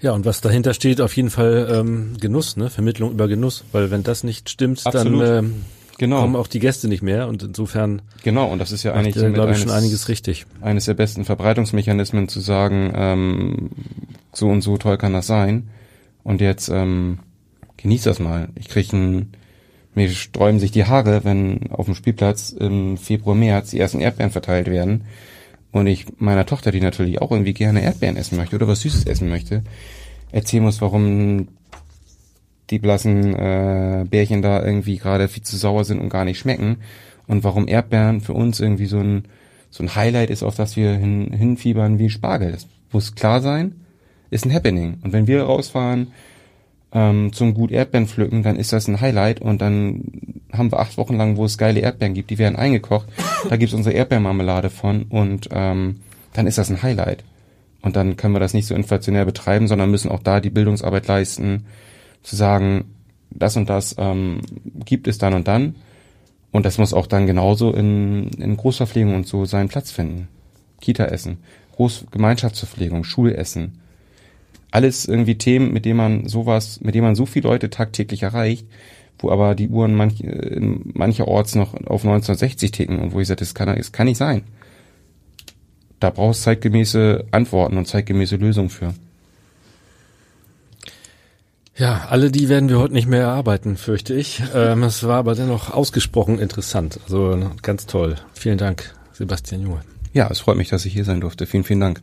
[0.00, 2.70] Ja, und was dahinter steht, auf jeden Fall ähm, Genuss, ne?
[2.70, 5.22] Vermittlung über Genuss, weil wenn das nicht stimmt, Absolut.
[5.22, 5.54] dann ähm,
[5.98, 6.22] genau.
[6.22, 9.30] kommen auch die Gäste nicht mehr und insofern genau und das ist ja eigentlich äh,
[9.30, 10.46] glaube ich schon einiges richtig.
[10.62, 13.70] Eines der besten Verbreitungsmechanismen zu sagen, ähm,
[14.32, 15.68] so und so toll kann das sein
[16.22, 17.18] und jetzt ähm,
[17.76, 18.48] genieß das mal.
[18.54, 19.32] Ich krieg ein
[19.94, 24.30] mir sträuben sich die Haare, wenn auf dem Spielplatz im Februar, März die ersten Erdbeeren
[24.30, 25.04] verteilt werden
[25.72, 29.04] und ich meiner Tochter, die natürlich auch irgendwie gerne Erdbeeren essen möchte oder was Süßes
[29.04, 29.62] essen möchte,
[30.32, 31.48] erzählen muss, warum
[32.70, 36.78] die blassen äh, Bärchen da irgendwie gerade viel zu sauer sind und gar nicht schmecken.
[37.26, 39.24] Und warum Erdbeeren für uns irgendwie so ein,
[39.70, 42.52] so ein Highlight ist, auf das wir hin, hinfiebern wie Spargel.
[42.52, 43.74] Das muss klar sein,
[44.30, 44.98] ist ein Happening.
[45.02, 46.08] Und wenn wir rausfahren
[46.92, 50.04] ähm, zum gut Erdbeeren pflücken, dann ist das ein Highlight und dann
[50.52, 53.08] haben wir acht Wochen lang, wo es geile Erdbeeren gibt, die werden eingekocht.
[53.48, 56.00] Da gibt's unsere Erdbeermarmelade von und ähm,
[56.32, 57.24] dann ist das ein Highlight.
[57.82, 61.06] Und dann können wir das nicht so inflationär betreiben, sondern müssen auch da die Bildungsarbeit
[61.06, 61.66] leisten,
[62.22, 62.84] zu sagen,
[63.30, 64.40] das und das ähm,
[64.84, 65.76] gibt es dann und dann.
[66.52, 70.28] Und das muss auch dann genauso in, in Großverpflegung und so seinen Platz finden.
[70.80, 71.38] Kita-Essen,
[71.76, 73.80] Großgemeinschaftsverpflegung, Schulessen.
[74.70, 78.66] Alles irgendwie Themen, mit denen man sowas, mit denen man so viele Leute tagtäglich erreicht,
[79.18, 83.54] wo aber die Uhren manch, mancherorts noch auf 1960 ticken und wo ich sage, das
[83.54, 84.42] kann, das kann nicht sein.
[85.98, 88.94] Da brauchst zeitgemäße Antworten und zeitgemäße Lösungen für.
[91.76, 94.42] Ja, alle die werden wir heute nicht mehr erarbeiten, fürchte ich.
[94.54, 97.00] Ähm, es war aber dennoch ausgesprochen interessant.
[97.04, 98.16] Also ganz toll.
[98.34, 99.80] Vielen Dank, Sebastian Junge.
[100.12, 101.46] Ja, es freut mich, dass ich hier sein durfte.
[101.46, 102.02] Vielen, vielen Dank.